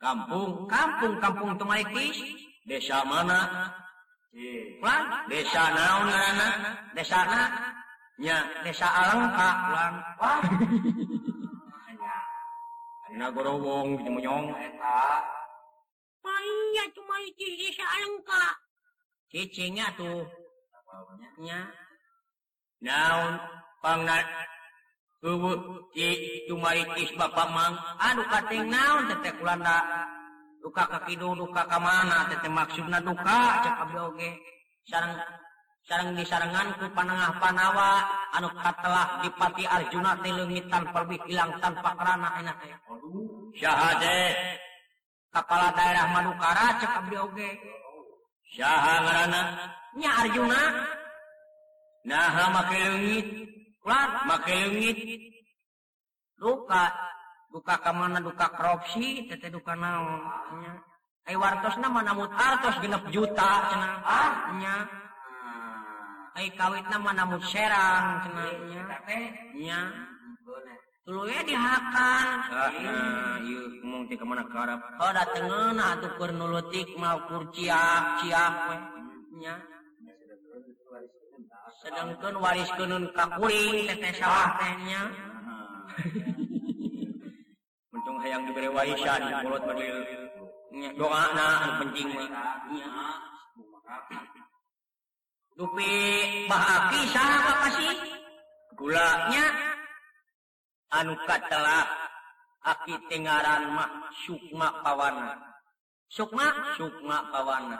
Kampung, 0.00 0.68
kampung, 0.68 1.14
kampung 1.20 1.52
Tumaritis. 1.56 2.16
Desa 2.64 3.04
mana? 3.04 3.72
desa 5.30 5.62
naon 5.70 6.10
ngaranna 6.10 6.48
desa 6.94 7.20
nya 8.18 8.36
desa 8.66 8.86
alengka 8.90 9.48
pulang 9.62 9.96
wah 10.18 10.42
Nah, 13.14 13.30
gorowong 13.30 13.94
gitu 13.94 14.10
menyong 14.10 14.50
eta. 14.58 15.22
Palingnya 16.18 16.84
cuma 16.98 17.14
di 17.38 17.46
desa 17.62 17.86
alengka. 17.86 18.44
Cicingnya 19.30 19.86
tuh. 19.94 20.26
Nya. 21.38 21.62
Naon 22.82 23.38
pangnat 23.78 24.26
ti 25.94 26.10
cuma 26.50 26.74
itis 26.74 27.14
bapak 27.14 27.48
mang. 27.54 27.78
Aduh, 28.02 28.26
kating 28.26 28.66
naon 28.66 29.06
tetek 29.06 29.38
kulanda 29.38 29.78
duka 30.64 30.88
kakidu 30.88 31.36
duka 31.36 31.68
ka 31.68 31.76
mana 31.76 32.24
tete 32.32 32.48
maksudna 32.48 32.96
duka 33.04 33.60
cek 33.60 33.76
abdi 33.84 33.98
oge. 34.00 34.30
Sareng 34.88 35.12
sareng 35.84 36.16
disarengan 36.16 36.80
ku 36.80 36.88
panengah 36.96 37.36
panawa 37.36 38.00
anu 38.32 38.48
katelah 38.56 39.20
dipati 39.20 39.68
Arjuna 39.68 40.16
teh 40.24 40.32
leungit 40.32 40.64
tanpa 40.72 41.04
lebih 41.04 41.20
hilang 41.28 41.52
tanpa 41.60 41.92
karana 41.92 42.40
enak 42.40 42.56
teh. 42.64 42.72
Syahade 43.60 44.16
kepala 45.28 45.68
daerah 45.76 46.08
Madukara 46.16 46.80
cek 46.80 46.92
abdi 47.04 47.16
oge. 47.20 47.50
Syaha 48.56 49.04
ngaranna 49.04 49.40
nya 50.00 50.10
Arjuna. 50.24 50.62
Naha 52.08 52.44
make 52.56 52.76
leungit. 52.80 53.28
Ulat 53.84 54.12
make 54.24 54.52
leungit. 54.64 54.98
Duka 56.40 56.88
duka 57.54 57.78
ka 57.78 57.94
mana 57.94 58.18
duka 58.18 58.50
korupsi 58.50 59.30
tete 59.30 59.46
duka 59.46 59.78
naon 59.78 60.26
nya 60.58 60.74
ai 61.30 61.38
wartos 61.38 61.78
na 61.78 61.86
manamut 61.86 62.34
artos 62.34 62.82
genep 62.82 63.06
juta 63.14 63.50
cenah 63.70 63.94
ahnya 64.02 64.76
ah, 65.46 66.34
ai 66.34 66.50
kawit 66.58 66.82
na 66.90 66.98
manamut 66.98 67.46
serang 67.46 68.26
cenah 68.26 68.50
nya 68.66 68.82
nya 69.54 69.80
tuluy 71.04 71.36
dihakan. 71.44 72.28
Ah, 72.48 72.72
nah, 72.80 73.36
yuk 73.44 73.84
ngomong 73.84 74.08
ka 74.08 74.24
mana 74.24 74.40
karep 74.48 74.80
Oh, 75.04 75.12
dateng 75.12 75.52
atuh 75.76 76.08
ah, 76.08 76.12
keur 76.16 76.32
nulutik 76.32 76.88
mau 76.96 77.20
kur 77.28 77.44
ciak 77.52 78.24
ciak 78.24 78.54
nya. 79.36 79.60
Sedangkan 81.84 82.40
wariskeun 82.40 83.12
ka 83.12 83.36
kuring 83.36 83.84
teteh 83.84 84.16
sawah 84.16 84.56
tehnya. 84.56 85.02
Ah, 85.04 86.33
untung 87.94 88.18
hayang 88.18 88.42
diberi 88.50 88.66
warisan 88.66 89.22
mulut 89.46 89.62
berlil 89.62 89.98
doa 90.98 91.24
na 91.38 91.46
penting 91.78 92.10
dupi 95.54 95.90
bahaki 96.50 97.00
saha 97.14 97.52
kasih? 97.66 97.94
Gulanya 98.74 99.46
anu 100.90 101.14
katelah 101.26 101.86
aki 102.66 102.98
tengaran 103.06 103.70
mah 103.70 104.10
sukma 104.26 104.82
pawana. 104.82 105.38
Sukma? 106.10 106.74
Sukma 106.74 107.22
pawana. 107.30 107.78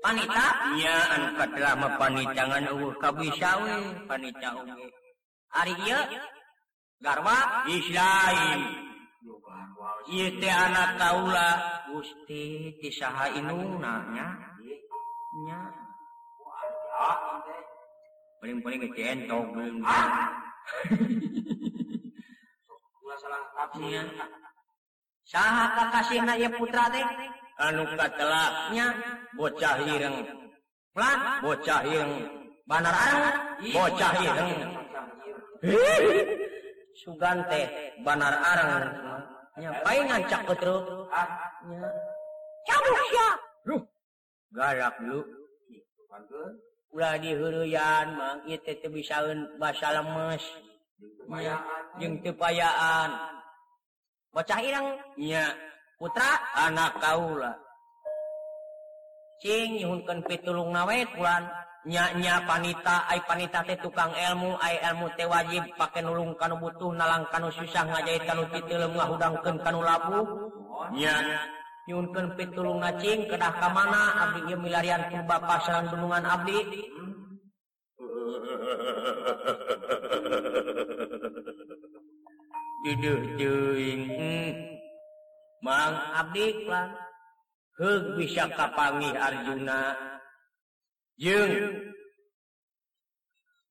Panita? 0.00 0.46
Nya 0.72 0.96
anu 1.12 1.28
katelah 1.36 1.74
mah 1.76 1.92
panitangan 2.00 2.64
ngan 2.64 2.96
kabisa 2.96 3.50
we 3.60 3.74
panita 4.08 4.48
oge 4.56 4.88
ari 5.52 5.74
ieu? 5.84 6.00
Garwa 7.02 7.66
Isyaim. 7.66 8.62
Ieu 10.04 10.28
teh 10.36 10.52
anak 10.52 11.00
kaula 11.00 11.48
Gusti 11.88 12.76
ti 12.76 12.88
saha 12.92 13.32
inungna 13.32 14.04
nya. 14.12 14.26
Nya. 15.48 15.60
Paling-paling 18.38 18.84
ke 18.84 18.88
centong 18.92 19.48
belum. 19.56 19.80
Kula 23.00 23.16
salah 23.16 23.42
tafsirnya. 23.56 24.02
Saha 25.24 25.64
kakasihna 25.72 26.36
ieu 26.36 26.52
putra 26.52 26.84
teh? 26.92 27.04
Anu 27.64 27.88
katelah 27.96 28.70
nya 28.76 28.92
bocah 29.34 29.80
hireng. 29.82 30.20
Lah 30.94 31.40
bocah 31.40 31.80
hireng. 31.88 32.28
Banar 32.68 32.92
arang 32.92 33.36
bocah 33.72 34.12
hireng. 34.20 34.52
sugante 36.94 37.92
banar 38.06 38.34
arang 38.38 38.70
nya 39.58 39.70
paingan 39.82 40.22
cakut 40.30 40.58
ruh 40.62 41.06
ah, 41.10 41.22
ah 41.22 41.50
nya. 41.66 41.86
Cabut 42.64 42.96
sia! 42.96 43.28
Ruh! 43.68 43.82
Galak 44.56 44.96
lu. 45.04 45.20
Ulah 46.94 47.20
dihuruyan 47.20 48.16
mang 48.16 48.40
ieu 48.48 48.56
teh 48.64 48.78
teu 48.80 48.88
bisaeun 48.88 49.60
basa 49.60 49.92
lemes. 50.00 50.42
Nya 51.28 51.60
jeung 52.00 52.24
teu 52.24 52.32
payaan. 52.32 53.10
Bocah 54.32 54.58
ireng. 54.64 54.88
Nya. 55.20 55.52
Putra 55.94 56.42
anak 56.58 56.98
kaula 56.98 57.54
cing 59.44 59.76
nyuhunkeun 59.76 60.24
pitulungna 60.24 60.88
nawe 60.88 60.98
kulan 61.12 61.44
nyanya 61.84 62.40
panita 62.48 63.04
ay 63.12 63.20
panita 63.28 63.60
teh 63.60 63.76
tukang 63.76 64.08
ilmu 64.16 64.56
ay 64.56 64.80
ilmu 64.88 65.12
teh 65.20 65.28
wajib 65.28 65.68
pake 65.76 66.00
nulung 66.00 66.32
kanu 66.40 66.56
butuh 66.56 66.96
nalang 66.96 67.28
kanu 67.28 67.52
susah 67.52 67.84
ngajahit 67.84 68.24
kanu 68.24 68.48
titil 68.48 68.88
ngahudangkeun 68.88 69.60
kanu 69.60 69.84
labu. 69.84 70.20
Nya 70.96 71.44
nyuhunkeun 71.84 72.40
pitulung 72.40 72.80
ngacing 72.80 73.28
kedah 73.28 73.52
ka 73.60 73.68
mana 73.68 74.16
abdi 74.24 74.40
ieu 74.48 74.56
milarian 74.56 75.04
kuba 75.12 75.36
pasaran 75.44 75.92
gunungan 75.92 76.24
abdi. 76.24 76.58
Duduh 82.84 83.20
teuing 83.36 84.02
hmm. 84.08 84.52
Mang 85.64 85.96
abdi 86.16 86.64
plan 86.64 86.88
heug 87.76 88.16
bisa 88.16 88.48
kapangi 88.56 89.12
Arjuna. 89.12 90.13
Yung 91.18 91.50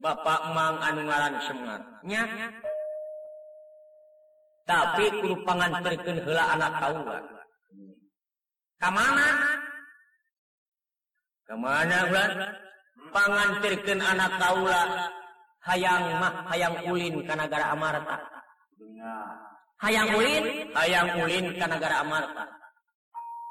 Bapak 0.04 0.52
Mang 0.52 0.80
anu 0.84 1.08
ngaran 1.08 1.36
semar. 1.48 1.80
nya. 2.04 2.24
Tapi 4.64 5.04
kudu 5.20 5.36
panganterkeun 5.44 6.24
heula 6.24 6.44
anak 6.56 6.72
kaula 6.80 7.20
ka 8.80 8.88
mana 8.92 9.28
ka 11.44 11.56
mana 11.56 11.98
ulah 12.08 12.28
panganterkeun 13.12 14.00
anak 14.00 14.32
kaula 14.40 15.12
hayang 15.68 16.04
mah 16.20 16.48
hayang 16.48 16.76
ulin 16.88 17.16
ka 17.28 17.36
nagara 17.36 17.76
amarta. 17.76 18.16
Hayang 19.84 20.16
ulin? 20.16 20.72
Hayang 20.72 21.12
ulin 21.20 21.46
ka 21.60 21.66
nagara 21.68 21.96
amarta. 22.04 22.44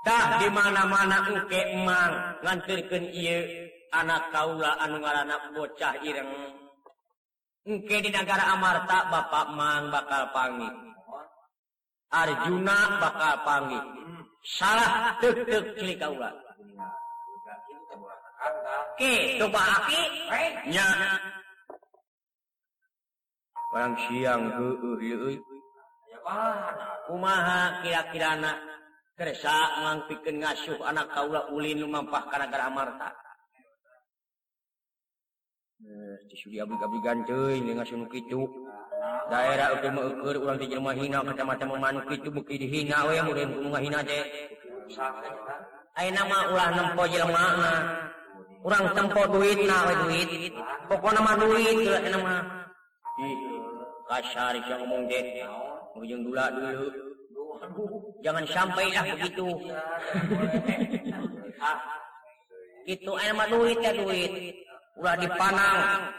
Tah 0.03 0.41
di 0.41 0.49
mana-mana 0.49 1.29
engke 1.29 1.61
emang 1.77 2.13
nganterkeun 2.41 3.05
ieu. 3.13 3.62
anak 3.93 4.33
kaula 4.33 4.81
anu 4.81 4.97
ngaranna 4.99 5.53
bocah 5.53 5.95
ireng. 6.01 6.33
Engke 7.63 8.03
di 8.03 8.11
negara 8.11 8.51
Amarta 8.51 9.07
Bapak 9.07 9.47
Mang 9.55 9.93
bakal 9.95 10.27
panggil. 10.35 10.75
Arjuna 12.11 12.99
bakal 12.99 13.35
panggil. 13.47 13.85
Salah 14.43 15.15
tek 15.23 15.47
tek 15.47 15.65
cilik 15.79 16.01
kaula. 16.03 16.35
Ke 18.99 19.39
coba 19.39 19.63
aki, 19.63 20.03
nya. 20.75 20.89
Orang 23.73 23.97
siang 24.05 24.53
heueuh 24.53 25.01
ieu 25.01 25.41
Kumaha 27.09 27.83
kira-kira 27.83 28.39
anak 28.39 28.59
kersa 29.19 29.55
ngampikeun 29.83 30.39
ngasuh 30.39 30.79
anak 30.87 31.11
kaula 31.11 31.51
ulin 31.51 31.83
lumampah 31.83 32.27
ka 32.31 32.37
nagara 32.43 32.71
Amarta. 32.71 33.11
Eh, 35.83 36.15
digan 36.31 37.19
daerah 39.33 39.67
eukeum 39.75 39.97
eukeur 39.99 40.37
urang 40.39 40.57
teh 40.61 40.69
jelema 40.71 40.93
hina 40.95 41.25
kacamata 41.27 41.65
manuk 41.67 42.05
kitu 42.07 42.29
beuki 42.31 42.55
dihina 42.55 43.03
we 43.09 43.19
murid 43.19 43.51
hina 43.83 43.99
ayeuna 45.99 46.23
mah 46.29 46.43
ulah 46.53 46.69
nempo 46.71 47.03
jelma 47.11 47.45
kurang 48.63 48.85
tempo 48.95 49.23
duit 49.35 49.59
na 49.67 49.77
we 49.89 49.95
duit. 50.07 50.55
Pokona 50.87 51.21
mah 51.21 51.35
duit 51.41 51.77
lah 51.83 52.01
nama 52.15 52.35
kasar 54.07 54.55
yang 54.63 54.87
ngomong 54.87 55.11
deh 55.11 55.25
ujung 55.99 56.23
dula 56.23 56.47
dulu. 56.55 56.87
Jangan 58.23 58.45
sampai 58.47 58.87
lah 58.95 59.03
begitu. 59.19 59.49
Gitu 62.87 63.11
ayeuna 63.19 63.35
mah 63.35 63.47
duit 63.51 63.79
ya 63.83 63.91
duit. 63.99 64.33
ulah 64.99 65.15
dipanang. 65.21 66.13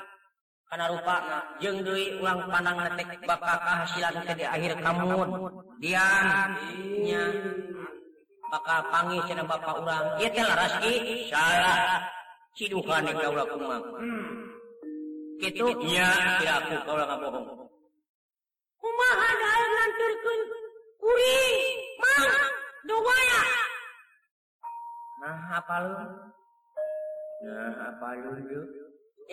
Karena 0.69 0.85
rupa 0.89 1.15
jeung 1.61 1.85
deui 1.85 2.17
ulang 2.17 2.49
panang 2.49 2.81
letek 2.81 3.21
bakal 3.29 3.57
hasilan 3.61 4.13
teh 4.25 4.35
di 4.37 4.45
akhir 4.45 4.73
kamun. 4.81 5.29
Diam 5.77 6.49
nya 7.05 7.23
bakal 8.49 8.79
panggil 8.89 9.21
cenah 9.29 9.45
bapak 9.45 9.75
urang. 9.77 10.05
Ieu 10.17 10.29
teh 10.33 10.41
laras 10.41 10.73
ki? 10.81 10.93
Salah. 11.29 12.01
Siduhan 12.53 13.05
yang 13.05 13.17
kaula 13.17 13.43
kumaha? 13.49 13.81
Kitu? 15.41 15.65
Iya 15.89 16.09
tidak 16.41 16.55
aku 16.61 16.75
kaula 16.85 17.03
ngabohong 17.09 17.63
kumaha 18.83 19.29
dalam 19.39 19.71
lanturkeun 19.79 20.41
kuring 20.99 21.57
mang 22.03 22.51
dowaya 22.83 23.43
nah 25.23 25.39
apa 25.63 25.75
lu? 25.87 25.95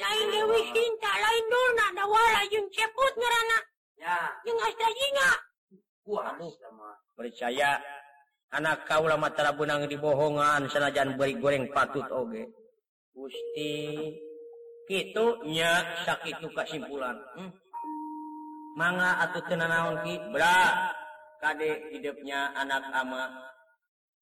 lain 0.01 0.27
Dewi 0.31 0.61
Sinta 0.75 1.13
lain 1.15 1.45
Dona 1.51 1.87
dawala 1.95 2.41
jeung 2.51 2.67
ceput 2.75 3.13
ngerana 3.15 3.59
ya 3.99 4.19
jeung 4.43 4.59
Astagina 4.59 5.29
waduh 6.07 6.55
percaya 7.15 7.79
anak 8.51 8.83
kaula 8.91 9.15
matara 9.15 9.55
benang 9.55 9.87
dibohongan 9.87 10.67
sanajan 10.71 11.15
beri 11.15 11.39
goreng 11.39 11.71
patut 11.71 12.07
oge. 12.11 12.51
Gusti 13.11 13.75
Kitu 14.91 15.27
nya 15.47 15.87
sakit 16.03 16.43
kesimpulan 16.51 17.15
hmm? 17.39 17.51
Mangga 18.75 19.23
atuh 19.23 19.43
teu 19.47 19.55
nanaon 19.55 20.03
ki 20.03 20.19
bra. 20.35 20.59
Kade 21.39 21.95
hidupnya 21.95 22.51
anak 22.59 22.91
ama 22.91 23.31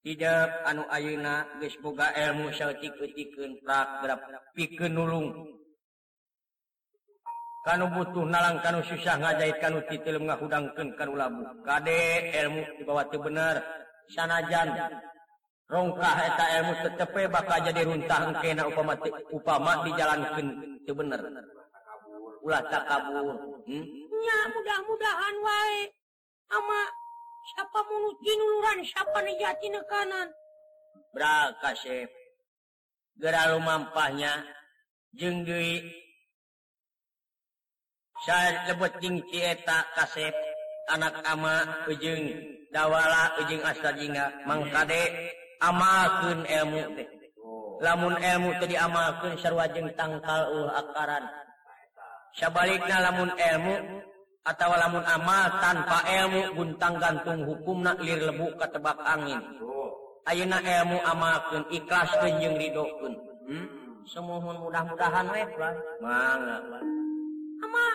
hidup 0.06 0.50
anu 0.68 0.82
Ayeuna 0.92 1.46
geus 1.58 1.74
gesboga 1.74 2.14
saeutik-eutikeun 2.14 3.58
prak 3.62 4.02
pragrap 4.02 4.20
pikeun 4.54 4.92
nulung. 4.94 5.28
Kanu 7.66 7.90
butuh 7.92 8.24
nalang 8.24 8.62
kanu 8.64 8.80
susah 8.86 9.18
ngajait 9.18 9.58
kanu 9.60 9.82
titil 9.90 10.22
ngahudangkeun 10.24 10.88
kanu 10.96 11.18
labu. 11.18 11.42
Kade 11.66 12.32
ilmu 12.32 12.62
dibawa 12.80 13.04
teu 13.10 13.20
bener. 13.20 13.60
Sanajan 14.08 14.72
rongkah 15.68 16.16
eta 16.16 16.44
ilmu 16.56 16.72
tetepe 16.80 17.28
bakal 17.28 17.60
jadi 17.60 17.84
runtah 17.84 18.24
engkena 18.24 18.64
upama 18.64 18.96
te, 18.96 19.12
upama 19.34 19.84
dijalankeun 19.84 20.48
teu 20.88 20.96
bener. 20.96 21.20
Ulah 22.40 22.62
takabur 22.72 23.36
hmm? 23.68 23.84
nya 24.16 24.38
mudah-mudahan 24.54 25.34
wae. 25.44 25.92
Ama 26.48 26.80
siapa 27.54 27.78
muluran 27.88 28.78
siapa 28.84 29.18
jati 29.38 29.68
kanan? 29.88 30.28
Gera 31.16 31.50
Geralu 33.18 33.58
mampahnya 33.58 34.30
jenggi 35.10 35.82
saya 38.22 38.62
lebeting 38.70 39.18
Cieta 39.26 39.82
kasep 39.98 40.34
anak 40.90 41.18
ama 41.26 41.66
ujung 41.90 42.30
dawala 42.70 43.34
ujung 43.42 43.62
astajinga 43.62 44.46
mangkade 44.46 45.32
amalkeun 45.58 46.46
ilmu 46.46 46.82
teh. 46.94 47.08
Lamun 47.82 48.14
ilmu 48.18 48.50
teh 48.62 48.68
diamalkeun 48.70 49.34
sarua 49.42 49.66
jeung 49.70 49.90
tangkal 49.98 50.50
ulah 50.54 50.78
akaran. 50.78 51.24
Sabalikna 52.38 53.02
lamun 53.02 53.30
ilmu 53.34 53.74
atau 54.48 54.72
lamun 54.72 55.04
amal 55.04 55.44
tanpa 55.60 56.00
ilmu 56.08 56.56
guntang 56.56 56.96
gantung 56.96 57.44
hukum 57.44 57.84
naklir 57.84 58.16
lebu 58.32 58.56
katebak 58.56 58.96
angin. 59.04 59.44
Ayeuna 60.24 60.64
ilmu 60.64 60.96
amalkeun 61.04 61.64
ikhlaskeun 61.68 62.32
jeung 62.40 62.56
ridokeun. 62.56 63.14
Hmm? 63.48 63.78
semuhun 64.08 64.56
mudah-mudahan 64.64 65.26
we 65.28 65.44
mangga 66.00 66.56
ama? 67.60 67.86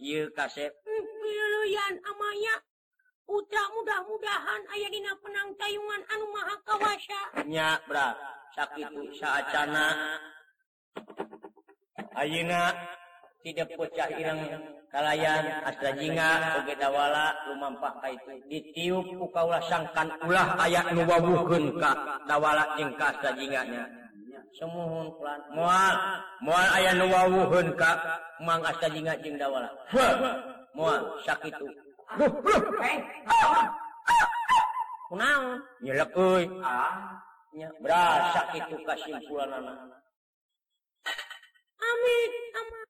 Ieu 0.00 0.26
kasep 0.32 0.72
wiluyan 1.20 1.94
amanya 2.00 2.54
putra 3.28 3.64
mudah-mudahan 3.76 4.60
aya 4.72 4.88
dina 4.88 5.12
penang 5.20 5.52
tayungan 5.60 6.02
anu 6.08 6.26
maha 6.32 6.56
kawasa. 6.64 7.20
Nya 7.44 7.76
bra 7.84 8.16
sakitu 8.56 9.12
saacana. 9.20 10.16
Ayeuna 12.16 12.72
tidak 13.44 13.68
pecah 13.76 14.08
irang 14.16 14.40
kalayan 14.94 15.44
asjinga 15.66 16.62
ogedawala 16.62 17.34
lumampah 17.50 17.98
ka 17.98 18.14
itu 18.14 18.38
ditiup 18.46 19.02
ku 19.18 19.26
kaula 19.34 19.58
sangkan 19.66 20.06
ulah 20.22 20.54
aya 20.54 20.86
nu 20.94 21.02
wawuhkeun 21.02 21.82
ka 21.82 22.22
dawala 22.30 22.62
jeung 22.78 22.94
ka 22.94 23.10
asjinganya 23.10 23.90
semuhun 24.54 25.10
pelan 25.18 25.42
moal 25.50 25.94
moal 26.46 26.68
aya 26.78 26.94
nu 26.94 27.10
wawuhkeun 27.10 27.74
ka 27.74 27.90
mang 28.38 28.62
asjinga 28.62 29.18
jeung 29.18 29.34
dawala 29.34 29.66
moal 30.78 31.18
sakitu 31.26 31.66
duh 32.14 32.30
duh 32.30 32.62
kunaon 35.10 35.58
nyelek 35.82 36.14
euy 36.14 36.46
nya 37.58 37.66
berasa 37.82 38.46
itu 38.54 38.78
kasimpulanna 38.86 39.74
amin 41.82 42.30
amin 42.62 42.83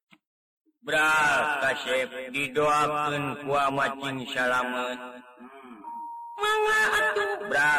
Bra 0.85 1.17
kasep 1.65 2.13
didoakan 2.29 3.41
kuah 3.41 3.73
macing 3.73 4.21
salamet. 4.29 5.01
Mangga 6.37 6.81
atuh 6.93 7.33
bra. 7.49 7.73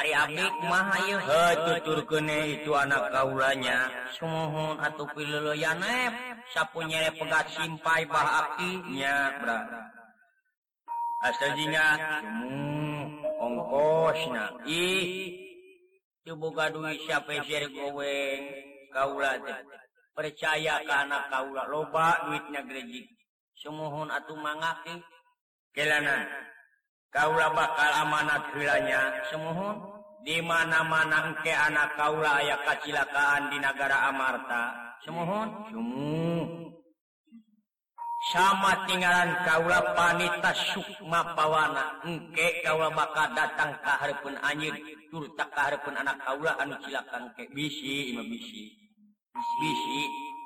Ari 0.00 0.12
abdi 0.16 0.46
kumaha 0.56 0.96
ieu? 1.04 1.20
Heuh 1.20 2.24
e 2.32 2.38
itu 2.56 2.70
anak 2.72 3.12
kaulanya. 3.12 3.92
Sumuhun 4.16 4.80
atuh 4.80 5.04
pileuleuyanep 5.12 6.16
sapu 6.56 6.80
sapunyere 6.80 7.12
pegat 7.20 7.44
simpai 7.52 8.08
bah 8.08 8.28
abdi 8.40 8.72
nya 8.96 9.36
bra. 9.44 9.58
Astajinya 11.28 11.86
ongkosna 13.36 14.64
ih. 14.64 15.44
Coba 16.24 16.48
gaduh 16.56 16.88
siapa 17.04 17.36
share 17.44 17.68
goweng 17.68 18.42
kaula 18.96 19.36
teh. 19.44 19.60
percaya 20.18 20.82
ke 20.82 20.90
anak 20.90 21.30
kaula 21.30 21.62
loba 21.70 22.26
duitnya 22.26 22.66
gerejik 22.66 23.06
semohon 23.54 24.10
atau 24.10 24.34
mangaki 24.34 24.98
kelana. 25.70 26.26
Kaula 27.14 27.54
bakal 27.54 27.90
amanat 28.02 28.50
wilanya 28.58 29.14
semohon 29.30 29.78
di 30.26 30.42
mana-mana 30.42 31.38
ke 31.38 31.54
anak 31.54 31.94
kaula 31.94 32.42
ayah 32.42 32.58
kecelakaan 32.66 33.48
di 33.54 33.62
negara 33.62 34.10
Amarta. 34.10 34.94
Semohon 35.06 35.70
sumuh. 35.70 36.46
Sama 38.34 38.84
tinggalan 38.90 39.30
kaula 39.46 39.94
panita 39.94 40.50
Sukma 40.74 41.32
pawana. 41.38 42.02
Engke 42.02 42.60
kaula 42.66 42.90
bakal 42.90 43.30
datang 43.38 43.78
ka 43.86 44.02
hareupeun 44.02 44.34
anjeun 44.42 44.74
tur 45.08 45.30
tak 45.38 45.54
ka 45.54 45.70
hareupeun 45.70 45.96
anak 45.96 46.18
kaula 46.26 46.58
anu 46.58 46.74
cilakan 46.82 47.30
ke 47.38 47.46
bisi 47.54 48.12
ima 48.12 48.26
bisi. 48.26 48.87
bisi 49.60 50.02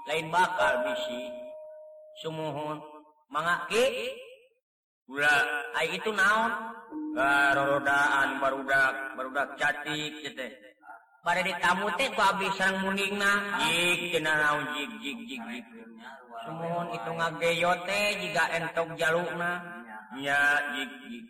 lain 0.08 0.26
bakal 0.28 0.84
bisi. 0.84 1.22
Sumuhun 2.20 2.78
mangaki 3.32 4.12
gula 5.08 5.36
ai 5.76 5.88
itu 5.96 6.10
naon? 6.12 6.52
Ah, 7.12 7.52
Garodaan 7.52 8.40
barudak 8.40 8.94
barudak 9.16 9.48
cantik 9.60 10.24
teh 10.32 10.52
bare 11.20 11.40
di 11.44 11.52
tamu 11.60 11.88
teh 11.96 12.08
ku 12.12 12.20
abdi 12.20 12.48
sareng 12.56 12.80
muningna 12.80 13.60
jig 13.64 14.16
cenah 14.16 14.36
naon 14.40 14.64
jig 14.76 14.92
jig 15.04 15.18
jig 15.28 15.42
jig 15.44 15.64
sumuhun 16.44 16.88
itu 16.96 17.10
ngageyot 17.12 17.78
teh 17.84 18.04
jiga 18.20 18.44
entok 18.56 18.88
jalukna 18.96 19.60
nya 20.16 20.40
jig 20.72 20.90
jig 21.08 21.24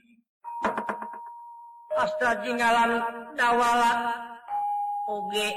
Astra 1.92 2.40
jinggalan 2.40 2.98
dawala. 3.36 4.16
Oge. 5.06 5.48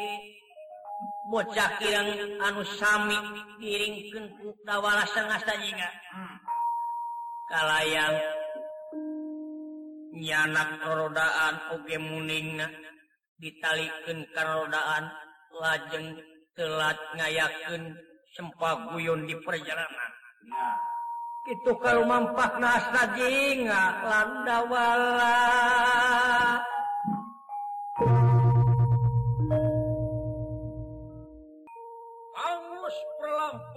bocah 1.25 1.81
kirang 1.81 2.37
anu 2.37 2.61
sami 2.77 3.17
diringkeun 3.57 4.25
ku 4.37 4.53
dawala 4.61 5.01
sengah 5.09 5.41
tanyinga 5.41 5.89
hmm. 6.13 6.37
kalayang 7.49 8.17
nyanak 10.13 10.85
rodaan 10.85 11.55
oge 11.73 11.97
muningna 11.97 12.69
ditalikeun 13.41 14.21
karodaan 14.37 15.09
lajeng 15.49 16.13
telat 16.53 16.99
ngayakeun 17.17 17.83
sempaguyun 18.37 19.25
di 19.25 19.35
perjalanan 19.41 20.11
nah. 20.45 20.77
itu 21.49 21.71
kalau 21.81 22.05
mampak 22.05 22.53
nas 22.61 22.85
tajinga 22.93 23.83
landawala 24.05 25.33
dawala 26.61 26.74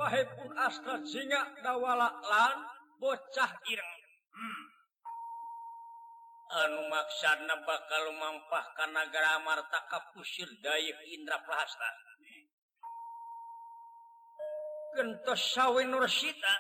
wahpun 0.08 0.50
astra 0.56 0.96
singa 1.04 1.52
dawalalan 1.60 2.56
bocah 2.96 3.52
Irang 3.68 3.96
hmm. 4.32 4.64
anu 6.64 6.80
maksana 6.88 7.60
bakal 7.68 8.04
mampah 8.16 8.64
kanagara 8.72 9.36
Marta 9.44 9.84
kapusir 9.92 10.48
Day 10.64 10.88
Indra 11.12 11.44
Prahasta 11.44 11.88
gentos 14.96 15.44
sawwi 15.52 15.84
Nursita 15.84 16.54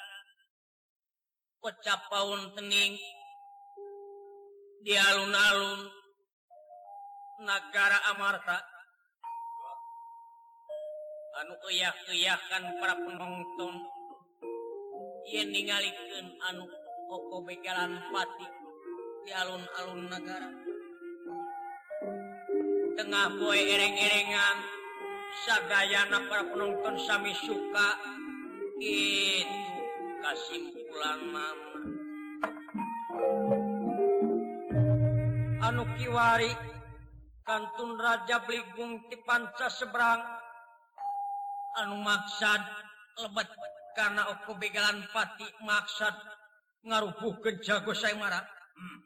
kocap 1.64 2.12
paun 2.12 2.52
tening 2.52 3.00
di 4.84 4.94
alun-alun 4.94 5.88
negara 7.48 7.98
Amarta 8.12 8.77
anuyaahkan 11.38 12.62
para 12.82 12.94
penonton. 12.98 13.74
Yang 15.28 15.48
ningalikeun 15.52 16.26
anu 16.50 16.64
pokok 17.06 17.44
begalan 17.46 18.00
pati 18.10 18.48
di 19.22 19.30
alun-alun 19.36 20.08
negara. 20.08 20.50
Tengah 22.96 23.26
poe 23.38 23.60
ereng-erengan 23.60 24.56
sagayana 25.44 26.18
para 26.26 26.48
penonton 26.48 26.96
Sami 27.04 27.36
suka. 27.36 27.88
Itu 28.78 29.68
kesimpulan 30.22 31.20
mama. 31.28 31.80
Anu 35.66 35.84
kiwari 35.98 36.50
kantun 37.42 37.98
Raja 38.00 38.42
Bligung 38.46 39.06
di 39.10 39.18
Panca 39.26 39.68
seberang. 39.68 40.37
anu 41.84 41.96
maksad 42.02 42.62
lebat 43.18 43.48
karena 43.94 44.22
aku 44.30 44.54
begalan 44.58 45.02
pati 45.10 45.46
maksad 45.62 46.14
ngarupuh 46.86 47.34
ke 47.42 47.58
jago 47.62 47.90
saya 47.94 48.14
marah 48.14 48.42
hmm. 48.78 48.98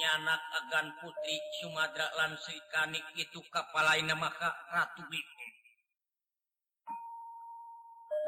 nyanak 0.00 0.42
agan 0.62 0.88
putri 1.00 1.36
Sumadra 1.60 2.08
lan 2.16 2.36
Sri 2.40 2.56
Kanik 2.72 3.04
itu 3.16 3.40
kapalaina 3.52 4.16
maka 4.16 4.52
Ratu 4.72 5.04
Biku 5.08 5.38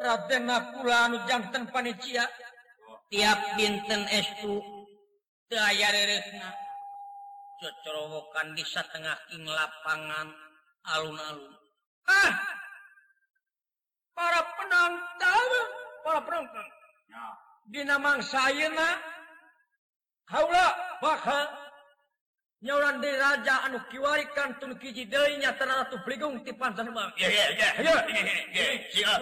Raden 0.00 0.48
Ngapula 0.48 1.12
anu 1.12 1.20
jantan 1.28 1.68
panitia. 1.68 2.24
Tiap 3.12 3.58
binten 3.58 4.06
estu 4.08 4.62
daya 5.50 5.90
rerekna 5.92 6.54
cocorowokan 7.58 8.54
di 8.54 8.64
setengah 8.64 9.18
ing 9.34 9.44
lapangan 9.44 10.30
alun-alun. 10.94 11.52
Ah 12.06 12.32
para 14.20 14.40
penonton 14.60 15.48
para 16.04 16.20
penonton 16.28 16.66
di 17.72 17.80
dina 17.80 17.96
mangsa 17.96 18.52
ayeuna 18.52 18.88
kaula 20.28 20.66
bakal 21.00 21.48
nyawaran 22.60 23.00
di 23.00 23.08
raja 23.16 23.64
anu 23.64 23.80
kiwarikan 23.88 24.60
tun 24.60 24.76
kiji 24.76 25.08
deui 25.08 25.40
nya 25.40 25.56
taratu 25.56 25.96
bligung 26.04 26.44
ti 26.44 26.52
pantan 26.52 26.92
mah. 26.92 27.08
ya 27.16 27.28
ya 27.32 27.46
ya 27.56 27.68
ya 27.80 27.94
ya 28.52 28.66
iya. 28.92 29.12